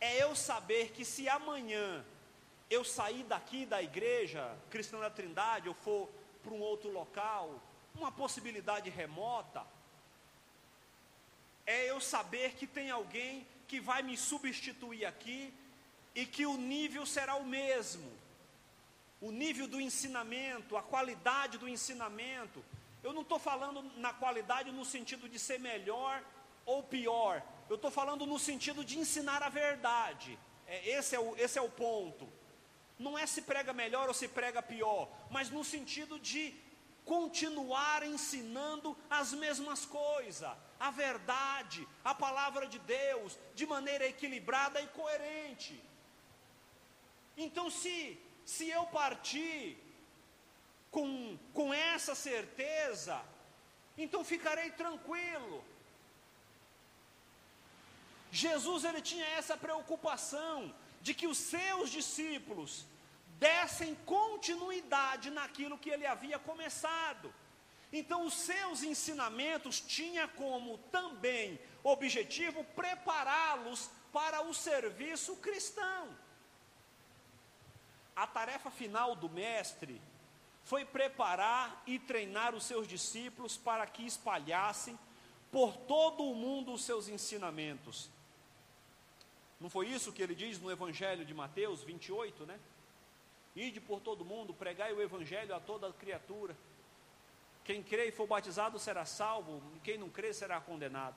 [0.00, 2.04] É eu saber que se amanhã
[2.68, 6.10] eu sair daqui da igreja cristã da Trindade, eu for
[6.42, 7.60] para um outro local,
[7.94, 9.64] uma possibilidade remota,
[11.66, 15.52] é eu saber que tem alguém que vai me substituir aqui
[16.14, 18.10] e que o nível será o mesmo.
[19.20, 22.64] O nível do ensinamento, a qualidade do ensinamento,
[23.02, 26.24] Eu não estou falando na qualidade no sentido de ser melhor
[26.64, 27.42] ou pior.
[27.68, 30.38] Eu estou falando no sentido de ensinar a verdade.
[30.66, 32.26] É, esse, é o, esse é o ponto.
[32.98, 36.54] Não é se prega melhor ou se prega pior, mas no sentido de
[37.04, 40.50] continuar ensinando as mesmas coisas,
[40.86, 45.74] a verdade, a palavra de Deus, de maneira equilibrada e coerente.
[47.44, 47.96] Então, se,
[48.44, 49.78] se eu partir
[50.90, 53.16] com, com essa certeza,
[53.96, 55.64] então ficarei tranquilo.
[58.30, 62.84] Jesus ele tinha essa preocupação de que os seus discípulos
[63.46, 67.32] dessem continuidade naquilo que ele havia começado.
[67.96, 76.08] Então, os seus ensinamentos tinha como também objetivo prepará-los para o serviço cristão.
[78.16, 80.02] A tarefa final do mestre
[80.64, 84.98] foi preparar e treinar os seus discípulos para que espalhassem
[85.52, 88.10] por todo o mundo os seus ensinamentos.
[89.60, 92.58] Não foi isso que ele diz no Evangelho de Mateus 28, né?
[93.54, 96.56] Ide por todo o mundo, pregai o Evangelho a toda criatura.
[97.64, 101.16] Quem crê e for batizado será salvo, quem não crê será condenado.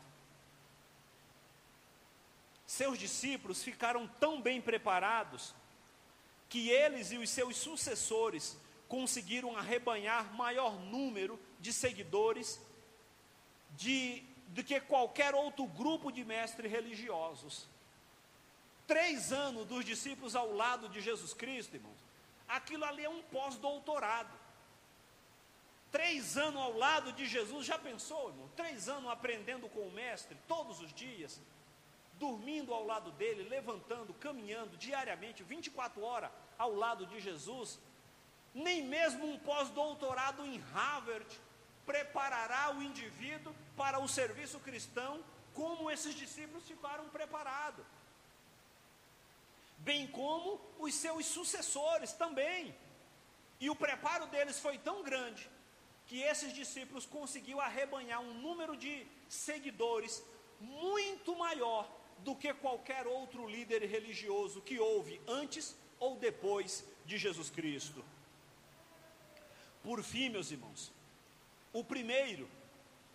[2.66, 5.54] Seus discípulos ficaram tão bem preparados
[6.50, 12.60] que eles e os seus sucessores conseguiram arrebanhar maior número de seguidores
[13.76, 17.68] de, do que qualquer outro grupo de mestres religiosos.
[18.86, 21.98] Três anos dos discípulos ao lado de Jesus Cristo, irmãos,
[22.48, 24.47] aquilo ali é um pós-doutorado.
[25.92, 28.50] Três anos ao lado de Jesus, já pensou, irmão?
[28.56, 31.40] Três anos aprendendo com o Mestre, todos os dias,
[32.16, 37.80] dormindo ao lado dele, levantando, caminhando diariamente, 24 horas ao lado de Jesus.
[38.54, 41.40] Nem mesmo um pós-doutorado em Harvard
[41.86, 45.24] preparará o indivíduo para o serviço cristão,
[45.54, 47.86] como esses discípulos ficaram preparados
[49.80, 52.76] bem como os seus sucessores também.
[53.60, 55.50] E o preparo deles foi tão grande
[56.08, 60.24] que esses discípulos conseguiu arrebanhar um número de seguidores
[60.60, 61.88] muito maior
[62.20, 68.04] do que qualquer outro líder religioso que houve antes ou depois de Jesus Cristo.
[69.84, 70.92] Por fim, meus irmãos,
[71.74, 72.50] o primeiro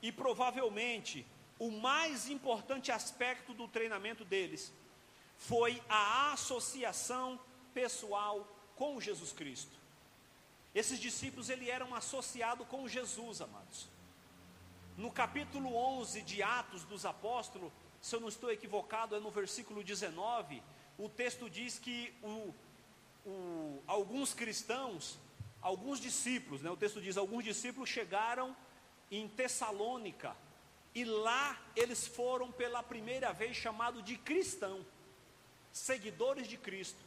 [0.00, 1.26] e provavelmente
[1.58, 4.72] o mais importante aspecto do treinamento deles
[5.36, 7.40] foi a associação
[7.72, 9.81] pessoal com Jesus Cristo.
[10.74, 13.88] Esses discípulos ele eram associados com Jesus, amados.
[14.96, 19.82] No capítulo 11 de Atos dos Apóstolos, se eu não estou equivocado, é no versículo
[19.84, 20.62] 19,
[20.98, 22.54] o texto diz que o,
[23.24, 25.18] o, alguns cristãos,
[25.60, 28.56] alguns discípulos, né, o texto diz, alguns discípulos chegaram
[29.10, 30.36] em Tessalônica,
[30.94, 34.84] e lá eles foram pela primeira vez chamados de cristão
[35.72, 37.00] seguidores de Cristo.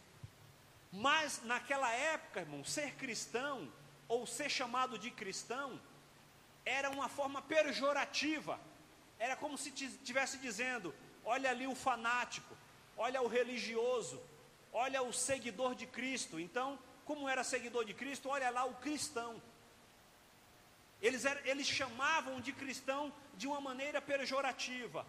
[0.91, 3.71] Mas naquela época, irmão, ser cristão
[4.07, 5.79] ou ser chamado de cristão
[6.65, 8.59] era uma forma pejorativa.
[9.19, 12.55] Era como se estivesse dizendo: olha ali o fanático,
[12.97, 14.21] olha o religioso,
[14.71, 16.39] olha o seguidor de Cristo.
[16.39, 19.41] Então, como era seguidor de Cristo, olha lá o cristão.
[21.01, 25.05] Eles, eles chamavam de cristão de uma maneira pejorativa.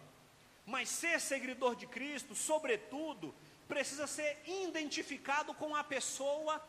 [0.65, 3.33] Mas ser seguidor de Cristo, sobretudo,
[3.67, 6.63] precisa ser identificado com a pessoa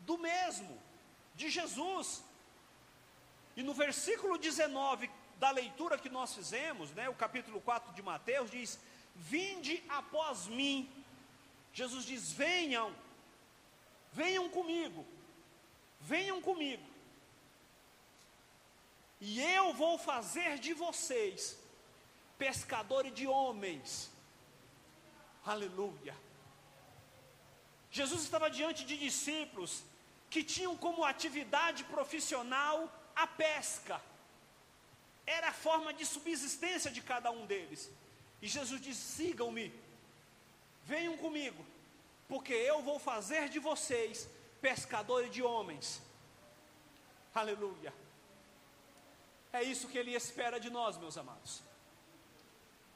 [0.00, 0.80] do mesmo,
[1.34, 2.22] de Jesus.
[3.56, 8.50] E no versículo 19 da leitura que nós fizemos, né, o capítulo 4 de Mateus,
[8.50, 8.78] diz:
[9.14, 10.90] Vinde após mim.
[11.72, 12.94] Jesus diz: Venham,
[14.12, 15.04] venham comigo,
[16.00, 16.84] venham comigo,
[19.20, 21.58] e eu vou fazer de vocês
[22.38, 24.10] pescadores de homens.
[25.44, 26.14] Aleluia.
[27.98, 29.72] Jesus estava diante de discípulos
[30.28, 32.76] que tinham como atividade profissional
[33.14, 34.02] a pesca.
[35.24, 37.82] Era a forma de subsistência de cada um deles.
[38.42, 39.72] E Jesus disse: sigam-me,
[40.82, 41.64] venham comigo,
[42.26, 44.28] porque eu vou fazer de vocês
[44.60, 46.02] pescadores de homens.
[47.32, 47.94] Aleluia.
[49.52, 51.62] É isso que Ele espera de nós, meus amados.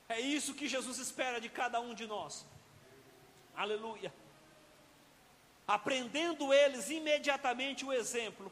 [0.09, 2.44] É isso que Jesus espera de cada um de nós.
[3.55, 4.12] Aleluia
[5.69, 8.51] aprendendo eles imediatamente o exemplo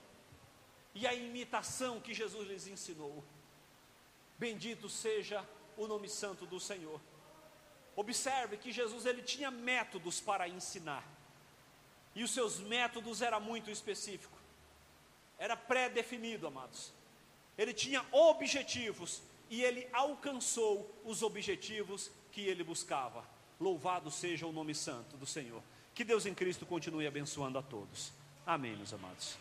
[0.94, 3.24] e a imitação que Jesus lhes ensinou.
[4.38, 5.42] Bendito seja
[5.78, 7.00] o nome santo do Senhor.
[7.96, 11.02] Observe que Jesus ele tinha métodos para ensinar.
[12.14, 14.36] E os seus métodos era muito específico.
[15.38, 16.92] Era pré-definido, amados.
[17.56, 23.24] ele tinha objetivos e ele alcançou os objetivos que ele buscava.
[23.58, 25.62] Louvado seja o nome santo do Senhor.
[25.96, 28.12] Que Deus em Cristo continue abençoando a todos.
[28.46, 29.38] Amém, meus amados.